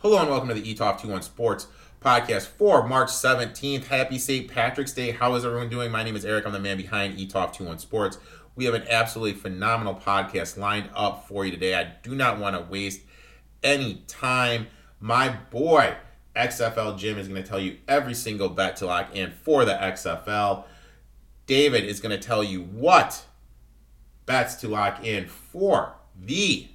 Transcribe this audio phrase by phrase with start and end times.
[0.00, 1.68] Hello and welcome to the ETOF 21 Sports
[2.02, 3.84] podcast for March 17th.
[3.86, 4.46] Happy St.
[4.46, 5.10] Patrick's Day.
[5.12, 5.90] How is everyone doing?
[5.90, 6.44] My name is Erik.
[6.44, 8.18] I'm the man behind ETOF 21 Sports.
[8.56, 11.74] We have an absolutely phenomenal podcast lined up for you today.
[11.74, 13.00] I do not want to waste
[13.62, 14.66] any time.
[15.00, 15.96] My boy,
[16.36, 19.72] XFL Jim, is going to tell you every single bet to lock in for the
[19.72, 20.64] XFL.
[21.46, 23.24] David is going to tell you what
[24.26, 26.68] bets to lock in for the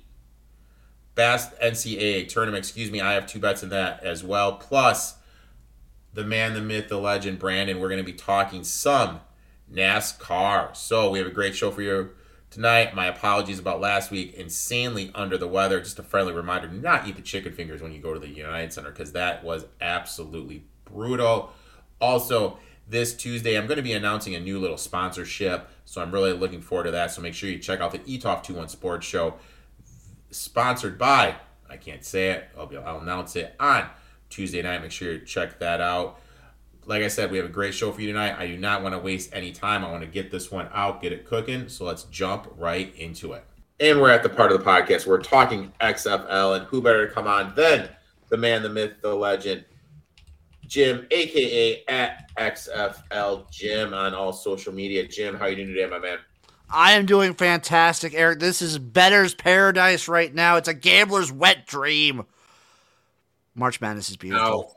[1.15, 2.63] Best NCAA tournament.
[2.63, 4.53] Excuse me, I have two bets in that as well.
[4.53, 5.15] Plus,
[6.13, 7.79] the man, the myth, the legend, Brandon.
[7.79, 9.21] We're going to be talking some
[9.71, 10.75] NASCAR.
[10.75, 12.11] So we have a great show for you
[12.49, 12.95] tonight.
[12.95, 14.33] My apologies about last week.
[14.33, 15.79] Insanely under the weather.
[15.79, 18.73] Just a friendly reminder: not eat the chicken fingers when you go to the United
[18.73, 21.51] Center because that was absolutely brutal.
[21.99, 22.57] Also,
[22.87, 25.69] this Tuesday, I'm going to be announcing a new little sponsorship.
[25.85, 27.11] So I'm really looking forward to that.
[27.11, 29.35] So make sure you check out the ETOF 21 Sports Show
[30.31, 31.35] sponsored by,
[31.69, 33.87] I can't say it, I'll, be, I'll announce it on
[34.29, 34.81] Tuesday night.
[34.81, 36.19] Make sure you check that out.
[36.85, 38.35] Like I said, we have a great show for you tonight.
[38.37, 39.85] I do not want to waste any time.
[39.85, 41.69] I want to get this one out, get it cooking.
[41.69, 43.45] So let's jump right into it.
[43.79, 47.13] And we're at the part of the podcast we're talking XFL, and who better to
[47.13, 47.89] come on than
[48.29, 49.65] the man, the myth, the legend,
[50.71, 55.05] Jim, aka at XFL Jim on all social media.
[55.07, 56.17] Jim, how you doing today, my man?
[56.73, 58.39] I am doing fantastic, Erik.
[58.39, 60.57] This is better's paradise right now.
[60.57, 62.25] It's a gambler's wet dream.
[63.55, 64.47] March Madness is beautiful.
[64.47, 64.75] Now,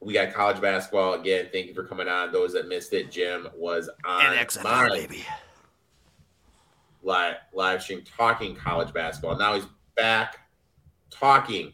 [0.00, 1.48] we got college basketball again.
[1.52, 2.32] Thank you for coming on.
[2.32, 5.24] Those that missed it, Jim was on XFL, my baby.
[7.02, 9.38] Live, live stream talking college basketball.
[9.38, 10.38] Now he's back
[11.10, 11.72] talking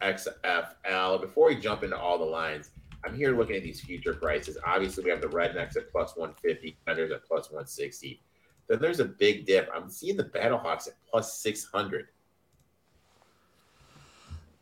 [0.00, 1.20] XFL.
[1.20, 2.70] Before we jump into all the lines,
[3.04, 4.56] I'm here looking at these future prices.
[4.66, 8.22] Obviously, we have the Roughnecks at plus 150, Thunders at plus 160.
[8.68, 9.70] Then there's a big dip.
[9.74, 12.08] I'm seeing the Battlehawks at plus 600.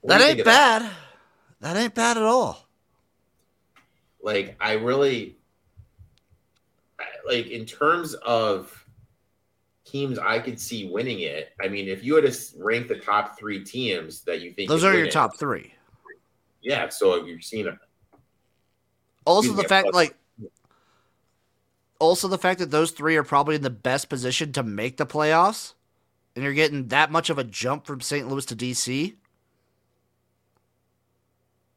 [0.00, 0.82] What that ain't bad.
[0.82, 0.92] That?
[1.60, 2.66] that ain't bad at all.
[4.22, 5.36] Like, I really,
[7.26, 8.84] like, in terms of
[9.84, 13.38] teams I could see winning it, I mean, if you had to rank the top
[13.38, 15.72] three teams that you think those are your it, top three.
[16.60, 16.88] Yeah.
[16.88, 17.78] So you're seeing them.
[19.24, 20.16] Also, the fact, like,
[22.02, 25.06] also the fact that those three are probably in the best position to make the
[25.06, 25.74] playoffs,
[26.34, 28.28] and you're getting that much of a jump from St.
[28.28, 29.14] Louis to DC.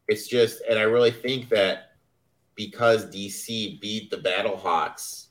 [0.07, 1.91] It's just, and I really think that
[2.55, 5.27] because DC beat the Battlehawks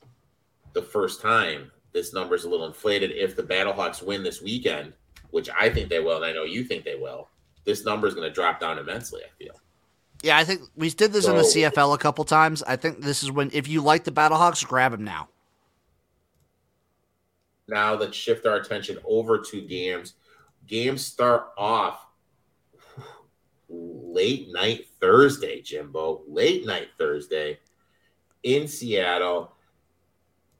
[0.71, 3.11] the first time, this number is a little inflated.
[3.11, 4.93] If the Battlehawks win this weekend,
[5.31, 7.29] which I think they will, and I know you think they will,
[7.65, 9.21] this number is going to drop down immensely.
[9.25, 9.59] I feel.
[10.25, 12.63] Yeah, I think we did this so, in the CFL a couple times.
[12.63, 15.29] I think this is when, if you like the Battlehawks, grab them now.
[17.67, 20.15] Now let's shift our attention over to games.
[20.65, 22.07] Games start off
[23.69, 26.23] late night Thursday, Jimbo.
[26.27, 27.59] Late night Thursday
[28.41, 29.53] in Seattle.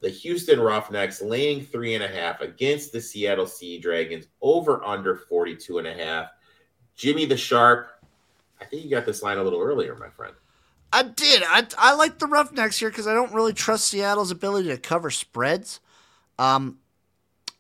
[0.01, 5.15] The Houston Roughnecks laying three and a half against the Seattle Sea Dragons over under
[5.15, 6.29] 42 and a half.
[6.95, 7.89] Jimmy the Sharp
[8.61, 10.33] I think you got this line a little earlier, my friend.
[10.93, 11.43] I did.
[11.45, 15.11] I, I like the Roughnecks here because I don't really trust Seattle's ability to cover
[15.11, 15.79] spreads.
[16.39, 16.79] Um,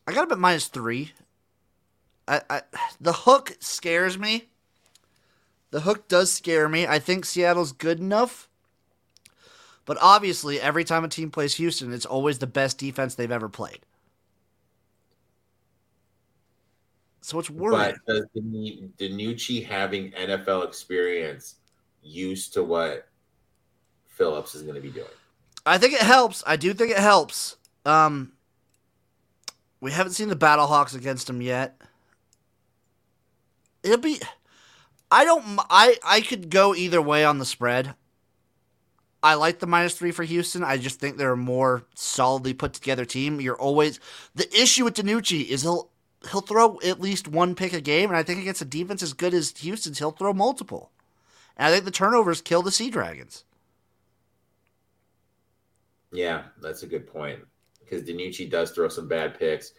[0.07, 1.11] I got a bit minus three.
[2.27, 2.61] I, I
[2.99, 4.45] the hook scares me.
[5.71, 6.87] The hook does scare me.
[6.87, 8.47] I think Seattle's good enough.
[9.85, 13.49] But obviously, every time a team plays Houston, it's always the best defense they've ever
[13.49, 13.79] played.
[17.25, 17.95] So it's worrying.
[18.05, 21.55] But does DiNucci having NFL experience
[22.03, 23.07] used to what
[24.05, 25.07] Phillips is going to be doing?
[25.65, 26.43] I think it helps.
[26.45, 27.57] I do think it helps.
[27.83, 28.33] Um,
[29.81, 31.81] we haven't seen the Battlehawks against him yet.
[33.81, 34.21] It'll be.
[35.09, 35.59] I don't.
[35.67, 37.95] I I could go either way on the spread.
[39.23, 40.63] I like the minus three for Houston.
[40.63, 43.41] I just think they're a more solidly put together team.
[43.41, 43.99] You're always
[44.35, 45.89] the issue with DiNucci is he'll
[46.31, 49.13] he'll throw at least one pick a game, and I think against a defense as
[49.13, 50.91] good as Houston's, he'll throw multiple.
[51.57, 53.43] And I think the turnovers kill the Sea Dragons.
[56.11, 57.39] Yeah, that's a good point
[57.79, 59.73] because DiNucci does throw some bad picks.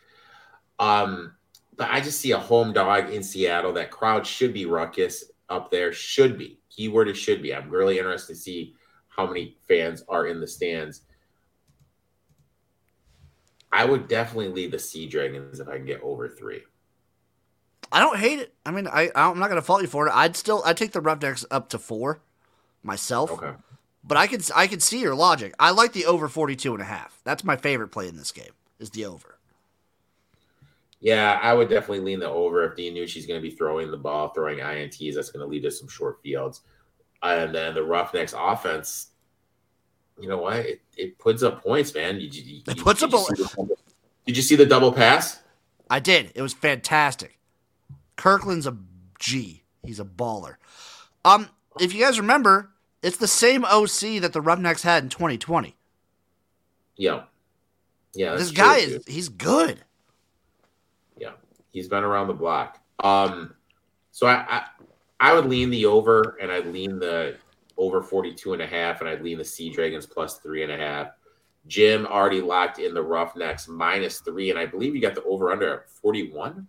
[0.78, 1.34] Um,
[1.76, 3.72] but I just see a home dog in Seattle.
[3.72, 5.92] That crowd should be ruckus up there.
[5.92, 6.58] Should be.
[6.70, 7.54] Keyword is should be.
[7.54, 8.74] I'm really interested to see
[9.08, 11.02] how many fans are in the stands.
[13.76, 16.62] I would definitely lead the Sea Dragons if I can get over three.
[17.92, 18.54] I don't hate it.
[18.64, 20.12] I mean, I I'm not gonna fault you for it.
[20.14, 22.20] I'd still I'd take the Roughnecks up to four
[22.82, 23.30] myself.
[23.30, 23.52] Okay.
[24.02, 25.54] But I could I could see your logic.
[25.58, 27.20] I like the over 42 and a half.
[27.22, 28.52] That's my favorite play in this game.
[28.78, 29.38] Is the over.
[31.00, 34.30] Yeah, I would definitely lean the over if DiNucci's going to be throwing the ball,
[34.30, 35.14] throwing ints.
[35.14, 36.62] That's going to lead to some short fields,
[37.22, 39.08] and then the Roughnecks offense.
[40.18, 40.56] You know what?
[40.56, 42.20] It, it puts up points, man.
[42.20, 43.12] You, you, it puts up.
[43.12, 43.24] A,
[44.24, 45.40] did you see the double pass?
[45.90, 46.32] I did.
[46.34, 47.38] It was fantastic.
[48.16, 48.76] Kirkland's a
[49.18, 49.62] G.
[49.84, 50.56] He's a baller.
[51.24, 51.48] Um,
[51.80, 52.70] if you guys remember,
[53.02, 55.76] it's the same OC that the Roughnecks had in 2020.
[56.96, 57.24] Yeah.
[58.14, 58.34] Yeah.
[58.34, 59.78] This guy is he's good.
[61.18, 61.32] Yeah.
[61.70, 62.80] He's been around the block.
[63.04, 63.54] Um
[64.10, 64.64] so I, I
[65.20, 67.36] I would lean the over and I'd lean the
[67.76, 70.76] over 42 and a half and I'd lean the Sea Dragons plus three and a
[70.76, 71.08] half.
[71.66, 75.50] Jim already locked in the Roughnecks minus three, and I believe you got the over
[75.50, 76.66] under at 41.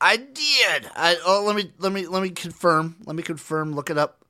[0.00, 0.90] I did.
[0.94, 2.96] I oh let me let me let me confirm.
[3.06, 3.74] Let me confirm.
[3.74, 4.24] Look it up.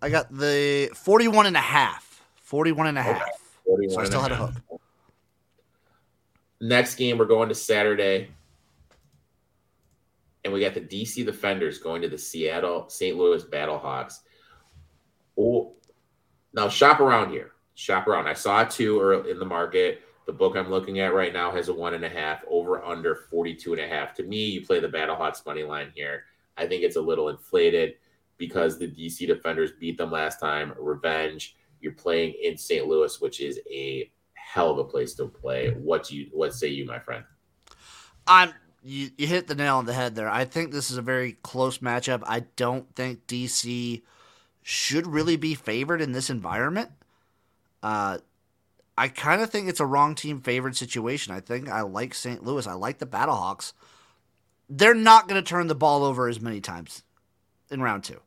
[0.00, 2.22] I got the 41 and a half.
[2.36, 3.28] 41 and a half.
[3.66, 4.54] 41 so I still had a hook.
[6.60, 8.30] Next game, we're going to Saturday.
[10.44, 13.16] And we got the DC Defenders going to the Seattle St.
[13.16, 14.20] Louis Battlehawks.
[15.38, 15.74] Oh,
[16.52, 17.52] now shop around here.
[17.74, 18.28] Shop around.
[18.28, 20.02] I saw two early in the market.
[20.26, 23.14] The book I'm looking at right now has a one and a half over under
[23.30, 24.14] 42 and a half.
[24.14, 26.24] To me, you play the Battle Battlehawks money line here.
[26.56, 27.94] I think it's a little inflated
[28.38, 30.72] because the DC defenders beat them last time.
[30.78, 31.56] Revenge.
[31.80, 32.86] You're playing in St.
[32.86, 35.70] Louis, which is a hell of a place to play.
[35.70, 37.24] What do you what say you, my friend?
[38.26, 40.28] I'm you, you hit the nail on the head there.
[40.28, 42.22] I think this is a very close matchup.
[42.26, 44.02] I don't think DC
[44.66, 46.90] should really be favored in this environment.
[47.82, 48.16] Uh,
[48.96, 51.34] I kind of think it's a wrong team favored situation.
[51.34, 52.42] I think I like St.
[52.42, 52.66] Louis.
[52.66, 53.74] I like the Battlehawks.
[54.70, 57.02] They're not going to turn the ball over as many times
[57.70, 58.22] in round two.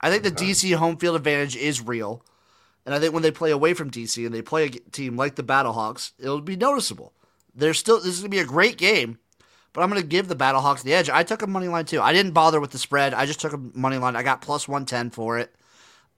[0.00, 2.24] I think the DC home field advantage is real.
[2.86, 5.34] And I think when they play away from DC and they play a team like
[5.34, 7.12] the Battlehawks, it'll be noticeable.
[7.54, 9.18] There's still this is gonna be a great game,
[9.72, 11.08] but I'm gonna give the Battlehawks the edge.
[11.10, 12.00] I took a money line too.
[12.00, 13.14] I didn't bother with the spread.
[13.14, 14.16] I just took a money line.
[14.16, 15.54] I got plus one ten for it.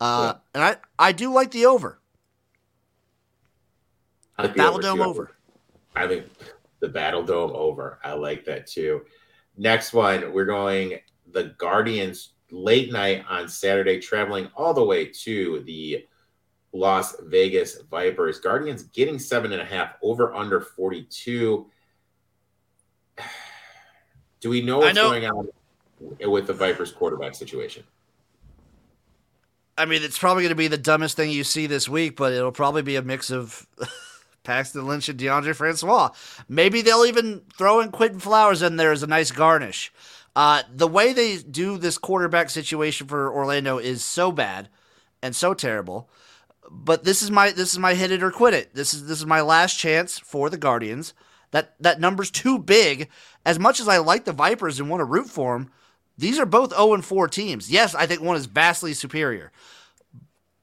[0.01, 2.01] Uh, and I I do like the over.
[4.39, 5.33] I like Battle Dome over.
[5.95, 6.27] I think
[6.81, 7.99] the Battle Dome over.
[8.03, 9.03] I like that too.
[9.57, 10.99] Next one, we're going
[11.31, 16.07] the Guardians late night on Saturday, traveling all the way to the
[16.73, 18.41] Las Vegas Vipers.
[18.41, 21.67] Guardians getting seven and a half over under 42.
[24.43, 25.09] Do we know what's know.
[25.09, 25.49] going on
[26.27, 27.85] with the Vipers quarterback situation?
[29.79, 32.33] I mean, it's probably going to be the dumbest thing you see this week, but
[32.33, 33.67] it'll probably be a mix of
[34.43, 36.11] Paxton Lynch and Deondre Francois.
[36.49, 39.93] Maybe they'll even throw in Quinton Flowers in there as a nice garnish.
[40.35, 44.69] Uh, the way they do this quarterback situation for Orlando is so bad
[45.23, 46.11] and so terrible.
[46.69, 48.75] But this is my this is my hit it or quit it.
[48.75, 51.15] This is this is my last chance for the Guardians.
[51.53, 53.09] That that number's too big.
[53.47, 55.71] As much as I like the Vipers and want to root for them,
[56.19, 57.71] these are both 0 and 4 teams.
[57.71, 59.53] Yes, I think one is vastly superior.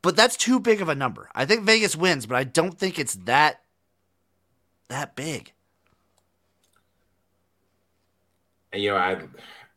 [0.01, 1.29] But that's too big of a number.
[1.33, 3.61] I think Vegas wins, but I don't think it's that
[4.87, 5.51] that big.
[8.71, 9.21] And you know, I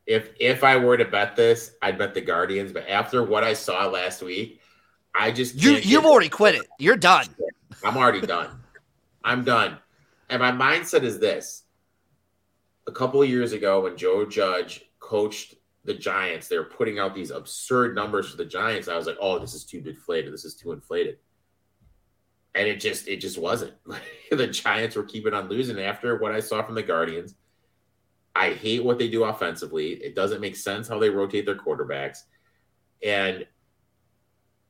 [0.06, 2.72] if if I were to bet this, I'd bet the Guardians.
[2.72, 4.60] But after what I saw last week,
[5.14, 6.66] I just you you've already quit it.
[6.78, 7.26] You're done.
[7.84, 8.60] I'm already done.
[9.24, 9.78] I'm done.
[10.32, 11.64] And my mindset is this:
[12.86, 17.14] a couple of years ago, when Joe Judge coached the Giants, they were putting out
[17.14, 18.88] these absurd numbers for the Giants.
[18.88, 20.32] I was like, "Oh, this is too deflated.
[20.32, 21.18] This is too inflated."
[22.54, 23.74] And it just it just wasn't.
[24.30, 27.34] the Giants were keeping on losing after what I saw from the Guardians.
[28.34, 29.92] I hate what they do offensively.
[29.92, 32.20] It doesn't make sense how they rotate their quarterbacks.
[33.04, 33.46] And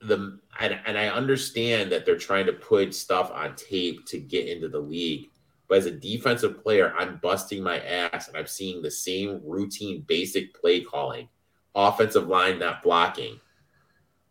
[0.01, 4.49] the and, and I understand that they're trying to put stuff on tape to get
[4.49, 5.29] into the league.
[5.69, 10.05] But as a defensive player, I'm busting my ass and I'm seeing the same routine
[10.07, 11.29] basic play calling,
[11.75, 13.41] offensive line not blocking.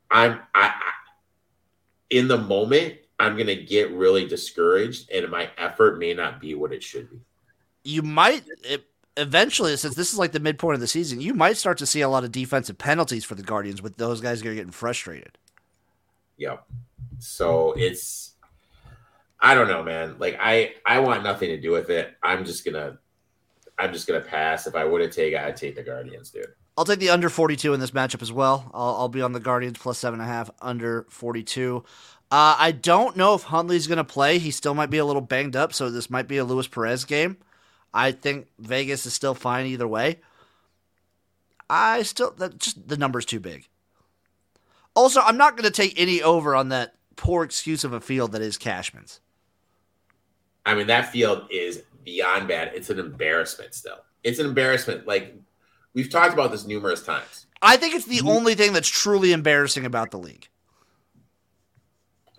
[0.09, 0.91] I'm I, I
[2.09, 6.73] in the moment, I'm gonna get really discouraged and my effort may not be what
[6.73, 7.19] it should be.
[7.83, 8.85] You might it,
[9.17, 12.01] eventually, since this is like the midpoint of the season, you might start to see
[12.01, 15.37] a lot of defensive penalties for the Guardians with those guys getting frustrated.
[16.37, 16.65] Yep.
[17.19, 18.30] So it's
[19.41, 20.15] I don't know, man.
[20.19, 22.15] Like I I want nothing to do with it.
[22.21, 22.99] I'm just gonna
[23.77, 24.67] I'm just gonna pass.
[24.67, 26.45] If I would have taken, I'd take the Guardians, dude.
[26.77, 28.71] I'll take the under 42 in this matchup as well.
[28.73, 31.83] I'll, I'll be on the Guardians plus seven and a half under 42.
[32.31, 34.39] Uh, I don't know if Hundley's going to play.
[34.39, 37.03] He still might be a little banged up, so this might be a Luis Perez
[37.03, 37.35] game.
[37.93, 40.19] I think Vegas is still fine either way.
[41.69, 43.67] I still that just the number's too big.
[44.93, 48.31] Also, I'm not going to take any over on that poor excuse of a field
[48.31, 49.19] that is Cashman's.
[50.65, 52.71] I mean, that field is beyond bad.
[52.73, 53.97] It's an embarrassment still.
[54.23, 55.07] It's an embarrassment.
[55.07, 55.35] Like
[55.93, 57.47] we've talked about this numerous times.
[57.61, 60.47] I think it's the only thing that's truly embarrassing about the league.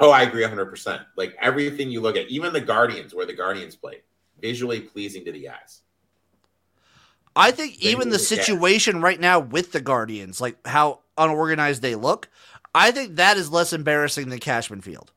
[0.00, 1.05] Oh, I agree 100%.
[1.17, 4.02] Like everything you look at, even the Guardians, where the Guardians play,
[4.41, 5.83] visually pleasing to the eyes.
[7.37, 11.95] I think they even the situation right now with the Guardians, like how unorganized they
[11.95, 12.29] look,
[12.75, 15.12] I think that is less embarrassing than Cashman Field.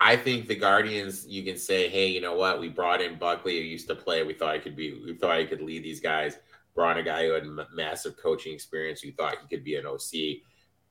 [0.00, 2.58] I think the Guardians, you can say, hey, you know what?
[2.58, 4.22] We brought in Buckley, who used to play.
[4.22, 6.38] We thought I could be, we thought I could lead these guys.
[6.74, 9.04] Brought a guy who had massive coaching experience.
[9.04, 10.42] We thought he could be an OC.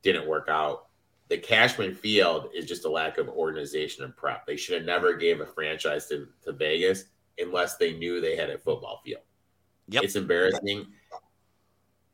[0.03, 0.87] Didn't work out.
[1.29, 4.45] The Cashman Field is just a lack of organization and prep.
[4.45, 7.05] They should have never gave a franchise to, to Vegas
[7.39, 9.21] unless they knew they had a football field.
[9.87, 10.03] Yep.
[10.03, 10.85] It's embarrassing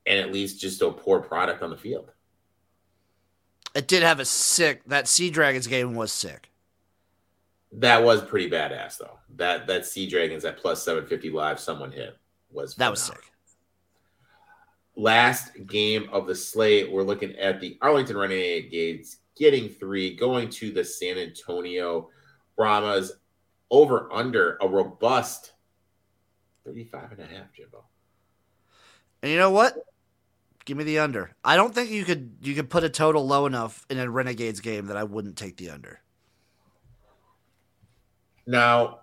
[0.06, 2.12] and at least just a poor product on the field.
[3.74, 6.52] It did have a sick that Sea Dragons game was sick.
[7.72, 9.20] That was pretty badass though.
[9.36, 12.18] That that Sea Dragons at plus 750 live someone hit
[12.52, 13.32] was That was sick.
[14.96, 20.72] Last game of the slate, we're looking at the Arlington Renegades getting three, going to
[20.72, 22.10] the San Antonio
[22.56, 23.12] Brahmas
[23.70, 25.52] over under a robust
[26.66, 27.84] 35 and a half, Jimbo.
[29.22, 29.76] And you know what?
[30.66, 31.36] Give me the under.
[31.44, 34.62] I don't think you could you could put a total low enough in a Renegades
[34.62, 36.00] game that I wouldn't take the under.
[38.48, 39.00] Now,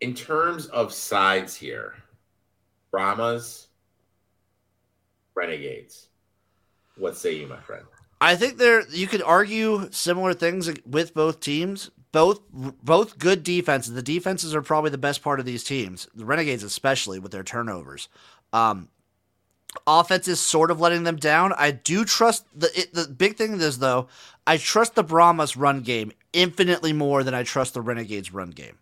[0.00, 1.94] in terms of sides here,
[2.90, 3.68] Brahmas,
[5.34, 6.08] Renegades.
[6.96, 7.84] What say you, my friend?
[8.20, 11.90] I think there you could argue similar things with both teams.
[12.10, 13.92] Both both good defenses.
[13.92, 16.08] The defenses are probably the best part of these teams.
[16.14, 18.08] The Renegades, especially with their turnovers.
[18.52, 18.88] Um,
[19.86, 21.52] offense is sort of letting them down.
[21.52, 24.08] I do trust the it, the big thing is though,
[24.46, 28.78] I trust the Brahmas run game infinitely more than I trust the Renegades run game.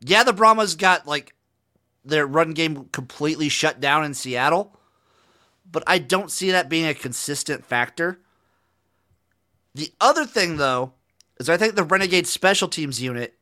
[0.00, 1.34] Yeah, the Brahmas got like
[2.04, 4.78] their run game completely shut down in Seattle,
[5.70, 8.20] but I don't see that being a consistent factor.
[9.74, 10.92] The other thing though
[11.38, 13.34] is I think the Renegade special teams unit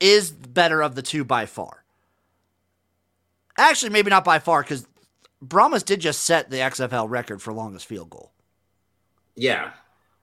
[0.00, 1.84] is better of the two by far.
[3.58, 4.86] Actually, maybe not by far because
[5.40, 8.32] Brahmas did just set the XFL record for longest field goal.
[9.34, 9.72] Yeah,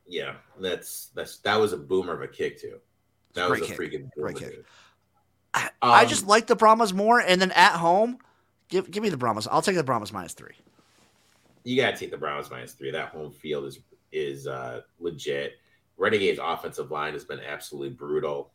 [0.07, 2.79] yeah, that's that's that was a boomer of a kick too.
[3.33, 3.77] That was a kick.
[3.77, 4.63] freaking Great kick.
[5.53, 8.17] I, um, I, just like the Brahmas more, and then at home,
[8.69, 9.48] give give me the Brahmas.
[9.48, 10.55] I'll take the Brahmas minus three.
[11.63, 12.91] You gotta take the Brahmas minus three.
[12.91, 13.79] That home field is
[14.12, 15.53] is uh, legit.
[15.98, 18.51] Renegades offensive line has been absolutely brutal.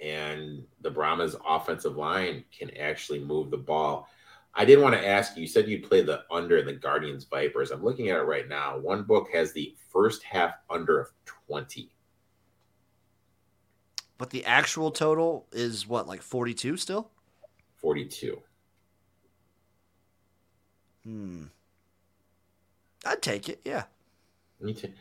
[0.00, 4.08] And the Brahmas offensive line can actually move the ball.
[4.54, 7.24] I did want to ask you, you said you'd play the under in the Guardians
[7.24, 7.70] Vipers.
[7.70, 8.78] I'm looking at it right now.
[8.78, 11.08] One book has the first half under of
[11.46, 11.90] 20.
[14.18, 17.10] But the actual total is what, like 42 still?
[17.76, 18.42] 42.
[21.04, 21.44] Hmm.
[23.06, 23.84] I'd take it, yeah.
[24.60, 24.92] Me too.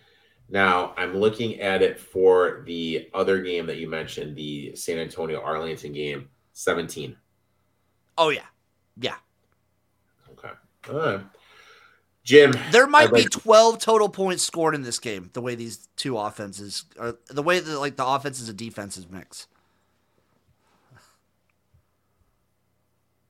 [0.48, 5.42] Now, I'm looking at it for the other game that you mentioned, the San Antonio
[5.42, 7.16] Arlington game, 17.
[8.18, 8.46] Oh, yeah.
[9.00, 9.16] Yeah.
[10.88, 11.22] All right.
[12.24, 15.32] Jim, there might be 12 total points scored in this game.
[15.34, 19.48] The way these two offenses are, the way that like the offenses and defenses mix.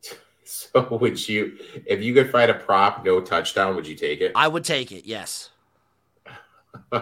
[0.44, 4.34] So would you, if you could find a prop, no touchdown, would you take it?
[4.36, 5.06] I would take it.
[5.06, 5.50] Yes.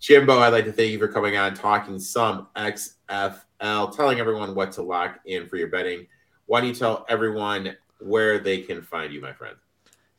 [0.00, 4.72] Jimbo, I'd like to thank you for coming on, talking some XFL, telling everyone what
[4.72, 6.06] to lock in for your betting.
[6.46, 9.56] Why don't you tell everyone where they can find you, my friend.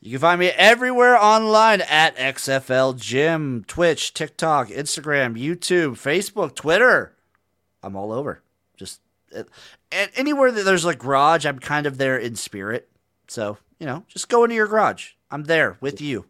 [0.00, 7.14] You can find me everywhere online at XFL Jim, Twitch, TikTok, Instagram, YouTube, Facebook, Twitter.
[7.82, 8.42] I'm all over.
[8.76, 9.00] Just
[9.32, 12.88] and anywhere that there's a garage, I'm kind of there in spirit.
[13.28, 15.12] So, you know, just go into your garage.
[15.30, 16.24] I'm there with you.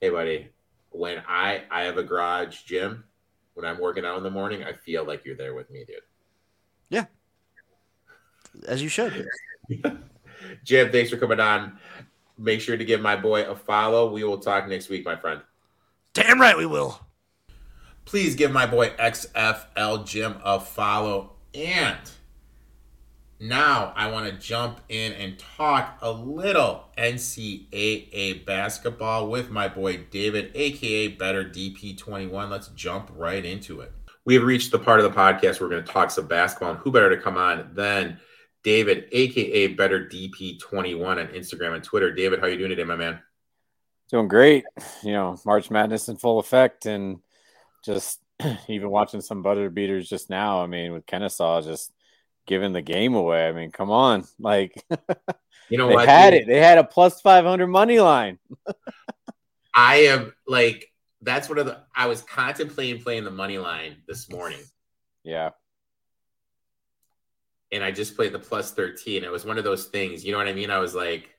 [0.00, 0.48] Hey, buddy.
[0.90, 3.04] When I I have a garage gym,
[3.52, 5.96] when I'm working out in the morning, I feel like you're there with me, dude.
[6.88, 7.04] Yeah.
[8.66, 9.26] As you should.
[10.64, 11.78] Jim, thanks for coming on.
[12.38, 14.12] Make sure to give my boy a follow.
[14.12, 15.40] We will talk next week, my friend.
[16.12, 17.00] Damn right we will.
[18.04, 21.32] Please give my boy XFL Jim a follow.
[21.54, 21.98] And
[23.40, 30.04] now I want to jump in and talk a little NCAA basketball with my boy
[30.10, 32.50] David, aka Better DP21.
[32.50, 33.92] Let's jump right into it.
[34.24, 36.70] We have reached the part of the podcast where we're going to talk some basketball,
[36.70, 38.18] and who better to come on than
[38.62, 42.12] David, aka Better DP21 on Instagram and Twitter.
[42.12, 43.20] David, how are you doing today, my man?
[44.10, 44.64] Doing great.
[45.02, 47.20] You know, March Madness in full effect, and
[47.84, 48.20] just
[48.68, 50.62] even watching some butter beaters just now.
[50.62, 51.92] I mean, with Kennesaw just
[52.46, 53.48] giving the game away.
[53.48, 54.84] I mean, come on, like
[55.68, 56.08] you know what they what?
[56.08, 56.46] had it.
[56.46, 58.38] They had a plus five hundred money line.
[59.74, 64.30] I am like that's one of the I was contemplating playing the money line this
[64.30, 64.60] morning.
[65.22, 65.50] Yeah.
[67.72, 69.24] And I just played the plus 13.
[69.24, 70.70] It was one of those things, you know what I mean?
[70.70, 71.30] I was like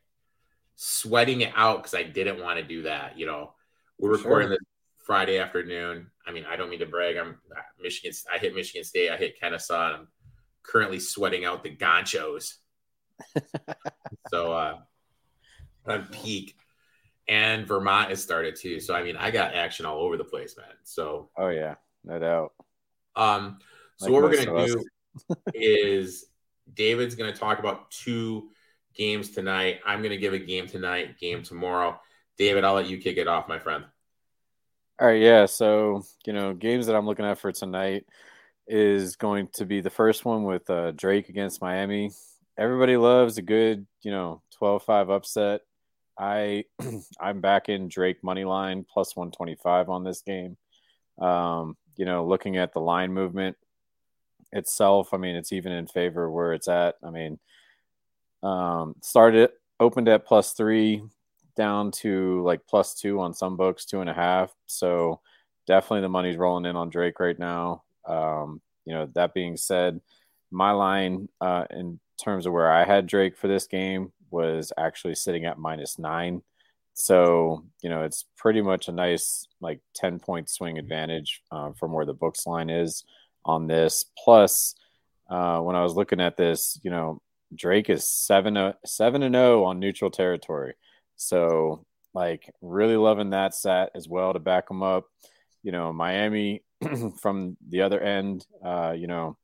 [0.76, 3.18] sweating it out because I didn't want to do that.
[3.18, 3.54] You know,
[4.00, 4.58] we're recording sure.
[4.58, 4.68] this
[5.06, 6.08] Friday afternoon.
[6.26, 7.18] I mean, I don't mean to brag.
[7.18, 7.38] I'm
[7.82, 8.12] Michigan.
[8.34, 9.10] I hit Michigan State.
[9.10, 9.94] I hit Kennesaw.
[9.94, 10.08] I'm
[10.64, 12.58] currently sweating out the Gauchos.
[14.30, 14.78] so uh,
[15.88, 16.56] on peak,
[17.28, 18.80] and Vermont has started too.
[18.80, 20.68] So I mean, I got action all over the place, man.
[20.84, 22.54] So oh yeah, no doubt.
[23.16, 23.60] Um,
[23.98, 24.84] so like what we're gonna do
[25.54, 26.26] is
[26.74, 28.50] David's gonna talk about two
[28.96, 29.80] games tonight.
[29.86, 32.00] I'm gonna give a game tonight, game tomorrow.
[32.38, 33.86] David, I'll let you kick it off, my friend.
[35.00, 35.46] All right, yeah.
[35.46, 38.06] So you know, games that I'm looking at for tonight
[38.68, 42.12] is going to be the first one with uh, Drake against Miami.
[42.58, 45.62] Everybody loves a good, you know, 12-5 upset.
[46.18, 46.66] I
[47.20, 50.58] I'm back in Drake money line plus 125 on this game.
[51.20, 53.58] Um, you know, looking at the line movement
[54.52, 56.96] itself, I mean, it's even in favor where it's at.
[57.04, 57.40] I mean,
[58.44, 59.50] um, started
[59.80, 61.04] opened at plus three,
[61.56, 64.54] down to like plus two on some books, two and a half.
[64.68, 65.22] So
[65.66, 67.84] definitely the money's rolling in on Drake right now.
[68.08, 70.00] Um, you know, that being said,
[70.50, 75.16] my line uh, in terms of where I had Drake for this game was actually
[75.16, 76.42] sitting at minus nine.
[76.94, 81.92] So, you know, it's pretty much a nice like 10 point swing advantage uh, from
[81.92, 83.04] where the books line is
[83.48, 84.06] on this.
[84.24, 84.76] Plus,
[85.30, 87.22] uh, when I was looking at this, you know,
[87.56, 90.74] Drake is seven, uh, seven and zero oh on neutral territory.
[91.16, 95.06] So, like, really loving that set as well to back them up.
[95.64, 96.64] You know, Miami
[97.22, 99.38] from the other end, uh, you know,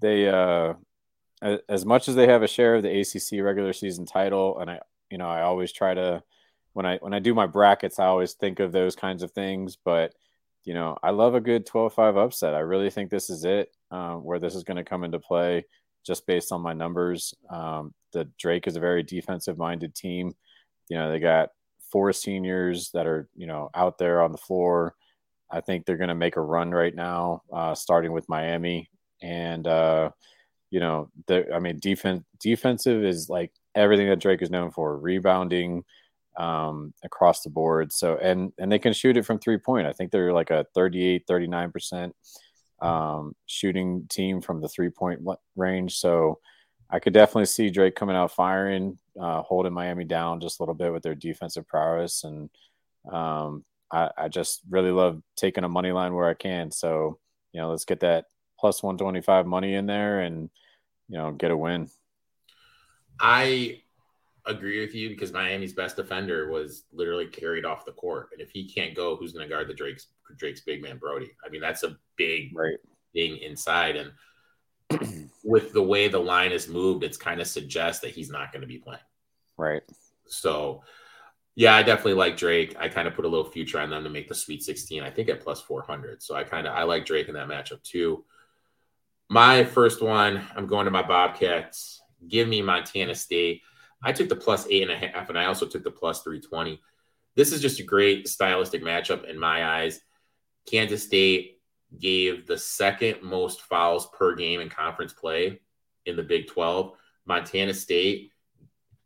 [0.00, 0.74] they, uh,
[1.68, 4.80] as much as they have a share of the ACC regular season title, and I,
[5.10, 6.22] you know, I always try to,
[6.72, 9.76] when I when I do my brackets, I always think of those kinds of things.
[9.76, 10.14] But
[10.64, 12.54] you know, I love a good 12-5 upset.
[12.54, 15.64] I really think this is it, uh, where this is going to come into play,
[16.04, 17.34] just based on my numbers.
[17.50, 20.32] Um, the Drake is a very defensive-minded team.
[20.88, 21.50] You know, they got
[21.90, 24.94] four seniors that are you know out there on the floor.
[25.50, 28.90] I think they're going to make a run right now, uh, starting with Miami.
[29.22, 30.10] And, uh,
[30.70, 34.98] you know, the, I mean, defense, defensive is like everything that Drake is known for
[34.98, 35.84] rebounding
[36.38, 37.92] um, across the board.
[37.92, 39.86] So, and, and they can shoot it from three point.
[39.86, 42.12] I think they're like a 38, 39%
[42.80, 45.20] um, shooting team from the three point
[45.56, 45.96] range.
[45.96, 46.38] So,
[46.90, 50.74] I could definitely see Drake coming out firing, uh, holding Miami down just a little
[50.74, 52.24] bit with their defensive prowess.
[52.24, 52.48] And,
[53.12, 56.70] um, I, I just really love taking a money line where I can.
[56.70, 57.18] So,
[57.52, 58.26] you know, let's get that
[58.58, 60.50] plus 125 money in there and,
[61.08, 61.88] you know, get a win.
[63.20, 63.82] I
[64.48, 68.30] agree with you because Miami's best defender was literally carried off the court.
[68.32, 71.32] And if he can't go, who's going to guard the Drake's Drake's big man Brodie?
[71.44, 72.78] I mean, that's a big right.
[73.12, 73.96] thing inside.
[73.96, 78.52] And with the way the line is moved, it's kind of suggests that he's not
[78.52, 79.00] going to be playing.
[79.56, 79.82] Right.
[80.26, 80.82] So
[81.58, 82.76] yeah, I definitely like Drake.
[82.78, 85.02] I kind of put a little future on them to make the Sweet 16.
[85.02, 86.22] I think at plus 400.
[86.22, 88.24] So I kind of I like Drake in that matchup too.
[89.28, 92.00] My first one, I'm going to my Bobcats.
[92.28, 93.62] Give me Montana State.
[94.02, 96.80] I took the plus eight and a half, and I also took the plus 320.
[97.34, 100.00] This is just a great stylistic matchup in my eyes.
[100.70, 101.60] Kansas State
[101.98, 105.60] gave the second most fouls per game in conference play
[106.06, 106.92] in the Big 12.
[107.26, 108.32] Montana State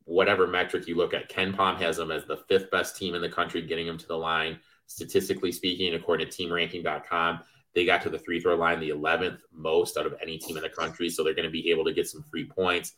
[0.04, 3.28] whatever metric you look at, KenPom has them as the fifth best team in the
[3.28, 4.58] country getting them to the line.
[4.86, 7.40] Statistically speaking, according to teamranking.com,
[7.74, 10.62] they got to the free throw line the 11th most out of any team in
[10.62, 11.08] the country.
[11.08, 12.94] So they're going to be able to get some free points.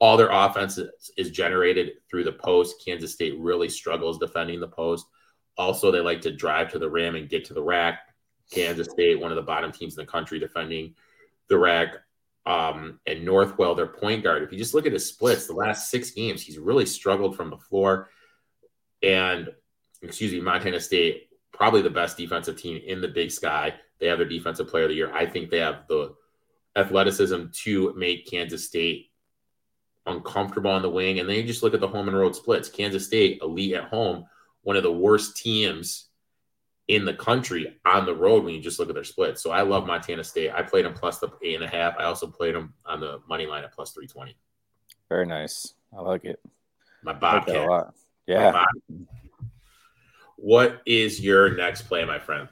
[0.00, 0.78] All their offense
[1.16, 2.82] is generated through the post.
[2.84, 5.06] Kansas State really struggles defending the post.
[5.56, 8.00] Also, they like to drive to the rim and get to the rack.
[8.50, 10.94] Kansas State, one of the bottom teams in the country defending
[11.48, 11.96] the rack
[12.46, 14.42] um, and Nowell, their point guard.
[14.42, 17.50] If you just look at his splits, the last six games, he's really struggled from
[17.50, 18.08] the floor.
[19.02, 19.50] And
[20.02, 23.74] excuse me, Montana State, probably the best defensive team in the Big Sky.
[23.98, 25.12] They have their defensive player of the year.
[25.12, 26.14] I think they have the
[26.74, 29.09] athleticism to make Kansas State
[30.06, 31.18] uncomfortable on the wing.
[31.18, 32.68] And then you just look at the home and road splits.
[32.68, 34.24] Kansas State, elite at home,
[34.62, 36.06] one of the worst teams
[36.88, 39.42] in the country on the road when you just look at their splits.
[39.42, 40.50] So I love Montana State.
[40.50, 41.94] I played them plus the eight and a half.
[41.98, 44.36] I also played them on the money line at plus 320.
[45.08, 45.74] Very nice.
[45.96, 46.40] I like it.
[47.02, 47.68] My Bobcat.
[47.68, 47.86] Like
[48.26, 48.64] yeah.
[50.36, 52.48] What is your next play, my friend?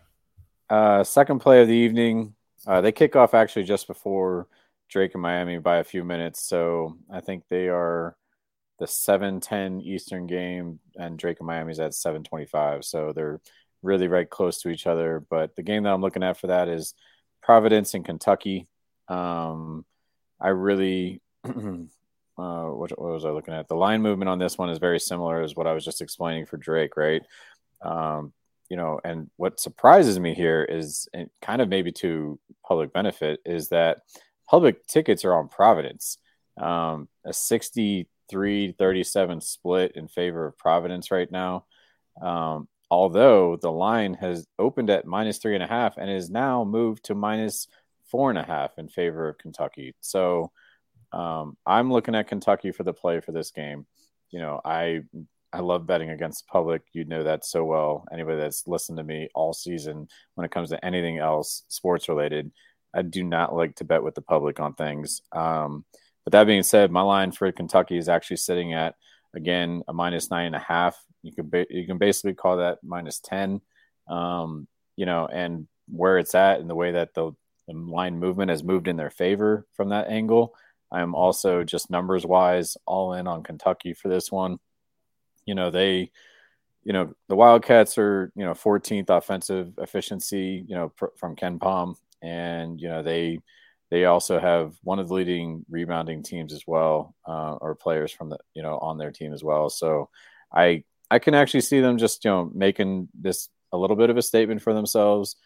[0.69, 2.35] Uh, second play of the evening.
[2.67, 4.47] Uh, they kick off actually just before
[4.89, 6.43] Drake and Miami by a few minutes.
[6.43, 8.17] So I think they are
[8.79, 12.85] the 7:10 Eastern game, and Drake and Miami's at 7:25.
[12.85, 13.41] So they're
[13.83, 15.25] really right close to each other.
[15.29, 16.95] But the game that I'm looking at for that is
[17.43, 18.69] Providence and Kentucky.
[19.09, 19.85] Um,
[20.41, 21.51] I really, uh,
[22.37, 23.69] what, what, was I looking at?
[23.69, 26.47] The line movement on this one is very similar as what I was just explaining
[26.47, 27.23] for Drake, right?
[27.83, 28.33] Um,
[28.69, 33.41] you know, and what surprises me here is, and kind of maybe to public benefit,
[33.47, 34.03] is that
[34.49, 36.19] public tickets are on Providence.
[36.57, 41.67] Um, a 63 37 split in favor of Providence right now.
[42.21, 46.65] Um, although the line has opened at minus three and a half and is now
[46.65, 47.69] moved to minus
[48.11, 49.95] four and a half in favor of Kentucky.
[50.01, 50.51] So
[51.13, 53.87] um, I'm looking at Kentucky for the play for this game.
[54.31, 55.03] You know, I
[55.53, 56.83] I love betting against the public.
[56.93, 58.05] You know that so well.
[58.13, 62.51] Anybody that's listened to me all season when it comes to anything else sports related,
[62.95, 65.23] I do not like to bet with the public on things.
[65.33, 65.85] Um,
[66.25, 68.95] but that being said, my line for Kentucky is actually sitting at
[69.35, 70.97] again a minus nine and a half.
[71.23, 73.61] You can ba- you can basically call that minus ten.
[74.09, 77.33] Um, you know, and where it's at and the way that the,
[77.67, 80.55] the line movement has moved in their favor from that angle.
[80.91, 84.59] I'm also just numbers wise all in on Kentucky for this one.
[85.45, 86.11] You know, they,
[86.85, 91.97] you know, the Wildcats are, you know, 14th offensive efficiency, you know, pr- from KenPom.
[92.23, 93.41] And, you know, they,
[93.91, 98.31] they also have one of the leading rebounding teams as well, uh, or players from
[98.31, 99.71] the, you know, on their team as well.
[99.71, 100.11] So
[100.53, 104.17] I, I can actually see them just, you know, making this a little bit of
[104.17, 105.37] a statement for themselves.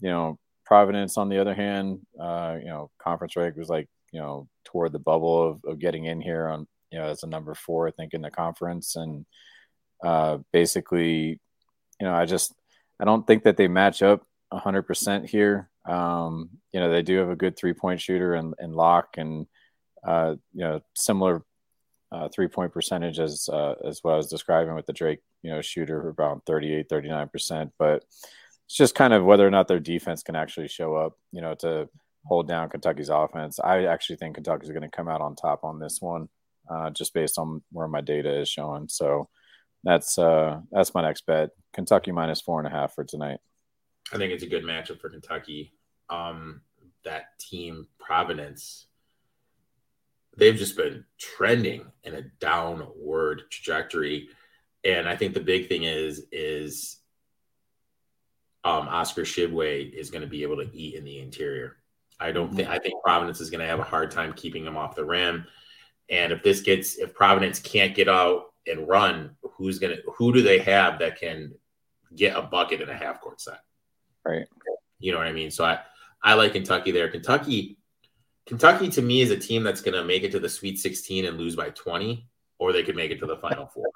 [0.00, 4.20] You know, Providence, on the other hand, uh, you know, conference rate was like, you
[4.20, 7.54] know, toward the bubble of, of getting in here on, you know, as a number
[7.54, 8.96] four, I think, in the conference.
[8.96, 9.26] And
[10.04, 11.40] uh, basically,
[12.00, 12.54] you know, I just,
[13.00, 15.68] I don't think that they match up 100% here.
[15.84, 19.46] Um, you know, they do have a good three point shooter and, and lock and,
[20.06, 21.44] uh, you know, similar
[22.12, 25.62] uh, three point percentage as uh, as I was describing with the Drake, you know,
[25.62, 27.72] shooter around 38, 39 percent.
[27.78, 28.04] But
[28.66, 31.54] it's just kind of whether or not their defense can actually show up, you know,
[31.56, 31.88] to
[32.26, 33.58] hold down Kentucky's offense.
[33.58, 36.28] I actually think Kentucky's going to come out on top on this one,
[36.70, 38.88] uh, just based on where my data is showing.
[38.88, 39.28] So
[39.84, 41.50] that's uh, that's my next bet.
[41.72, 43.38] Kentucky minus four and a half for tonight.
[44.12, 45.72] I think it's a good matchup for Kentucky.
[46.10, 46.60] Um,
[47.04, 48.86] that team, Providence,
[50.36, 54.28] they've just been trending in a downward trajectory.
[54.84, 56.98] And I think the big thing is is
[58.64, 61.76] um, Oscar Tshiebwe is going to be able to eat in the interior.
[62.20, 64.76] I don't think I think Providence is going to have a hard time keeping him
[64.76, 65.46] off the rim.
[66.08, 70.42] And if this gets if Providence can't get out and run, who's gonna who do
[70.42, 71.54] they have that can
[72.14, 73.60] get a bucket in a half court set?
[74.24, 74.46] Right.
[74.98, 75.50] You know what I mean?
[75.50, 75.80] So I
[76.22, 77.08] I like Kentucky there.
[77.08, 77.78] Kentucky
[78.46, 81.26] Kentucky to me is a team that's going to make it to the Sweet 16
[81.26, 82.26] and lose by 20,
[82.58, 83.90] or they could make it to the Final Four.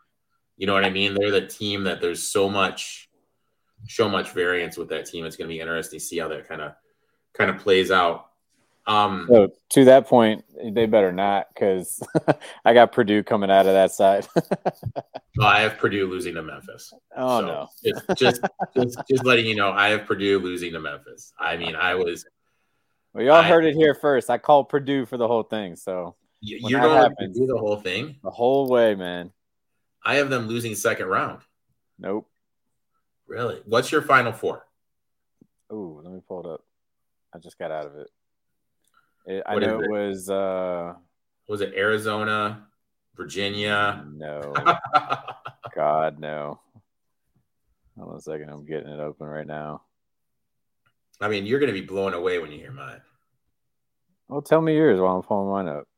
[0.57, 1.15] You know what I mean?
[1.15, 3.09] They're the team that there's so much,
[3.89, 5.27] so much variance with that team.
[5.27, 6.73] It's going to be interesting to see how that kind of,
[7.35, 8.31] kind of plays out.
[8.87, 12.01] Um, so to that point, they better not because
[12.65, 14.29] I got Purdue coming out of that side.
[15.37, 16.93] well, I have Purdue losing to Memphis.
[17.17, 17.69] Oh so no!
[17.85, 18.41] just, just,
[18.77, 21.33] just, just letting you know, I have Purdue losing to Memphis.
[21.39, 22.25] I mean, I was
[23.13, 24.29] well, y'all I, heard it here first.
[24.29, 25.75] I called Purdue for the whole thing.
[25.75, 29.33] So you're going to do the whole thing, the whole way, man.
[30.05, 31.41] I have them losing second round.
[31.99, 32.29] Nope.
[33.27, 33.61] Really?
[33.65, 34.67] What's your final four?
[35.73, 36.65] Ooh, let me pull it up.
[37.35, 38.09] I just got out of it.
[39.27, 40.31] It I know it, was.
[40.31, 40.95] uh
[41.49, 42.67] Was it Arizona,
[43.17, 44.05] Virginia?
[44.13, 44.55] No.
[45.75, 46.61] God, no.
[47.99, 48.51] Hold on a second.
[48.51, 49.83] I'm getting it open right now.
[51.21, 53.01] I mean, you're going to be blown away when you hear mine.
[54.29, 55.89] Well, tell me yours while I'm pulling mine up.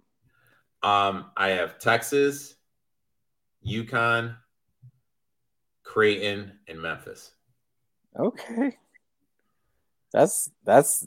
[0.83, 2.55] Um, I have Texas,
[3.67, 4.37] UConn,
[5.83, 7.33] Creighton, and Memphis.
[8.17, 8.77] Okay,
[10.13, 11.07] that's that's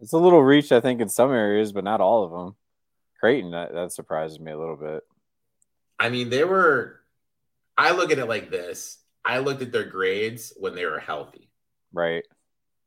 [0.00, 2.56] it's a little reach, I think, in some areas, but not all of them.
[3.18, 5.02] Creighton, that, that surprises me a little bit.
[5.98, 7.00] I mean, they were.
[7.76, 8.98] I look at it like this.
[9.24, 11.50] I looked at their grades when they were healthy.
[11.92, 12.24] Right.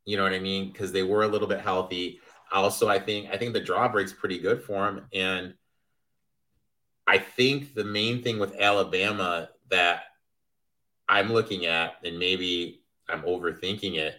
[0.06, 0.72] You know what I mean?
[0.72, 2.20] Because they were a little bit healthy.
[2.52, 5.54] Also, I think I think the draw break's pretty good for them, and
[7.08, 10.04] I think the main thing with Alabama that
[11.10, 14.16] I'm looking at, and maybe I'm overthinking it,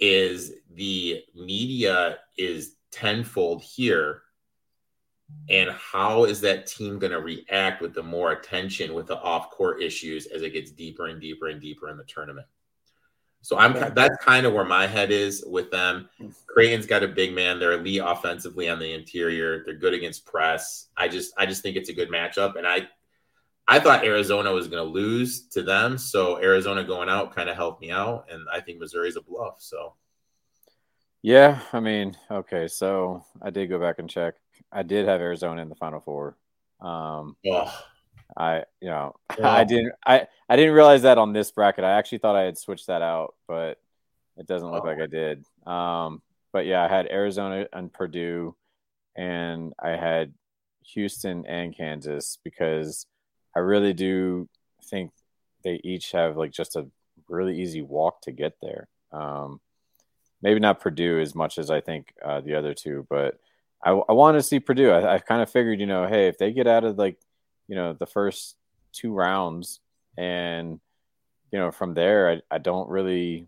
[0.00, 4.22] is the media is tenfold here.
[5.48, 9.50] And how is that team going to react with the more attention with the off
[9.50, 12.46] court issues as it gets deeper and deeper and deeper in the tournament?
[13.42, 16.08] So I'm that's kind of where my head is with them.
[16.46, 17.58] Creighton's got a big man.
[17.58, 19.62] They're elite offensively on the interior.
[19.64, 20.88] They're good against press.
[20.96, 22.56] I just I just think it's a good matchup.
[22.56, 22.88] And I
[23.70, 27.54] I thought Arizona was going to lose to them, so Arizona going out kind of
[27.54, 29.58] helped me out, and I think Missouri's a bluff.
[29.58, 29.94] So,
[31.22, 34.34] yeah, I mean, okay, so I did go back and check.
[34.72, 36.36] I did have Arizona in the Final Four.
[36.80, 37.72] Um, oh.
[38.36, 39.44] I, you know, oh.
[39.44, 41.84] I didn't, I, I didn't realize that on this bracket.
[41.84, 43.78] I actually thought I had switched that out, but
[44.36, 44.88] it doesn't look oh.
[44.88, 45.44] like I did.
[45.64, 48.56] Um, but yeah, I had Arizona and Purdue,
[49.16, 50.32] and I had
[50.92, 53.06] Houston and Kansas because
[53.54, 54.48] I really do
[54.84, 55.12] think
[55.64, 56.86] they each have like just a
[57.28, 58.88] really easy walk to get there.
[59.12, 59.60] Um,
[60.42, 63.38] maybe not Purdue as much as I think uh, the other two, but
[63.84, 64.90] I, I want to see Purdue.
[64.90, 67.18] I, I kind of figured, you know, hey, if they get out of like,
[67.68, 68.56] you know, the first
[68.92, 69.80] two rounds
[70.16, 70.80] and,
[71.52, 73.46] you know, from there, I, I don't really,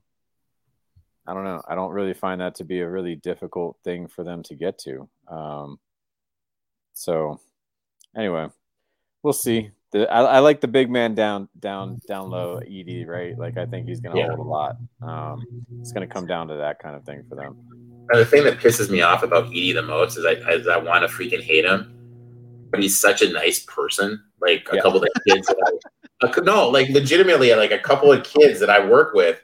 [1.26, 1.62] I don't know.
[1.68, 4.78] I don't really find that to be a really difficult thing for them to get
[4.80, 5.08] to.
[5.28, 5.78] Um,
[6.94, 7.40] so
[8.16, 8.48] anyway,
[9.22, 13.38] we'll see the I, I, like the big man down down down low Edey right?
[13.38, 14.28] Like I think he's gonna yeah.
[14.28, 14.76] hold a lot.
[15.00, 15.44] Um
[15.80, 17.56] it's gonna come down to that kind of thing for them.
[18.10, 20.78] And the thing that pisses me off about Edey the most is I is I
[20.78, 21.98] want to freaking hate him
[22.70, 24.20] but he's such a nice person.
[24.40, 24.82] Like a yeah.
[24.82, 25.46] couple of kids
[26.22, 29.40] I, no like legitimately like a couple of kids that I work with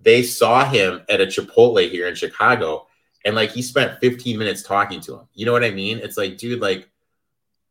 [0.00, 2.86] they saw him at a Chipotle here in Chicago
[3.24, 5.28] and like he spent 15 minutes talking to him.
[5.32, 5.98] You know what I mean?
[5.98, 6.88] It's like dude like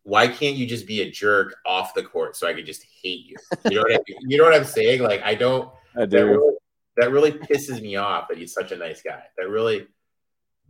[0.03, 3.25] why can't you just be a jerk off the court so I could just hate
[3.25, 3.35] you?
[3.69, 4.17] You know what I mean?
[4.29, 5.01] You know what I'm saying?
[5.01, 5.71] Like I don't.
[5.97, 6.17] I do.
[6.17, 6.55] That really,
[6.97, 9.23] that really pisses me off that he's such a nice guy.
[9.37, 9.87] That really,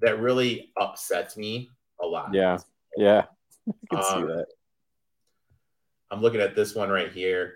[0.02, 1.70] that really upsets me
[2.02, 2.34] a lot.
[2.34, 2.58] Yeah,
[2.98, 3.26] yeah,
[3.68, 4.48] I can um, see that.
[6.10, 7.56] I'm looking at this one right here.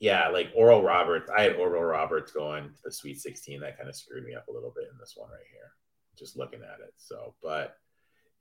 [0.00, 1.30] Yeah, like Oral Roberts.
[1.36, 3.60] I had Oral Roberts going to the Sweet 16.
[3.60, 5.70] That kind of screwed me up a little bit in this one right here.
[6.18, 6.94] Just looking at it.
[6.96, 7.76] So, but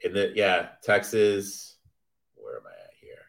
[0.01, 1.77] in the yeah, Texas
[2.41, 3.19] where am I at here?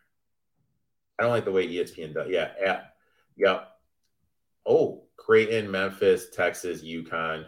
[1.19, 2.29] I don't like the way ESPN does.
[2.31, 2.95] Yeah, at,
[3.37, 3.65] yeah.
[4.67, 7.47] Oh, Creighton, Memphis, Texas, UConn,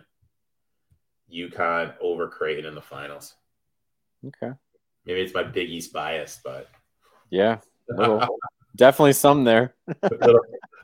[1.32, 3.34] UConn over Creighton in the finals.
[4.26, 4.54] Okay.
[5.04, 6.68] Maybe it's my Big East bias, but
[7.30, 8.26] yeah, little,
[8.76, 9.74] definitely some there.
[10.02, 10.40] little,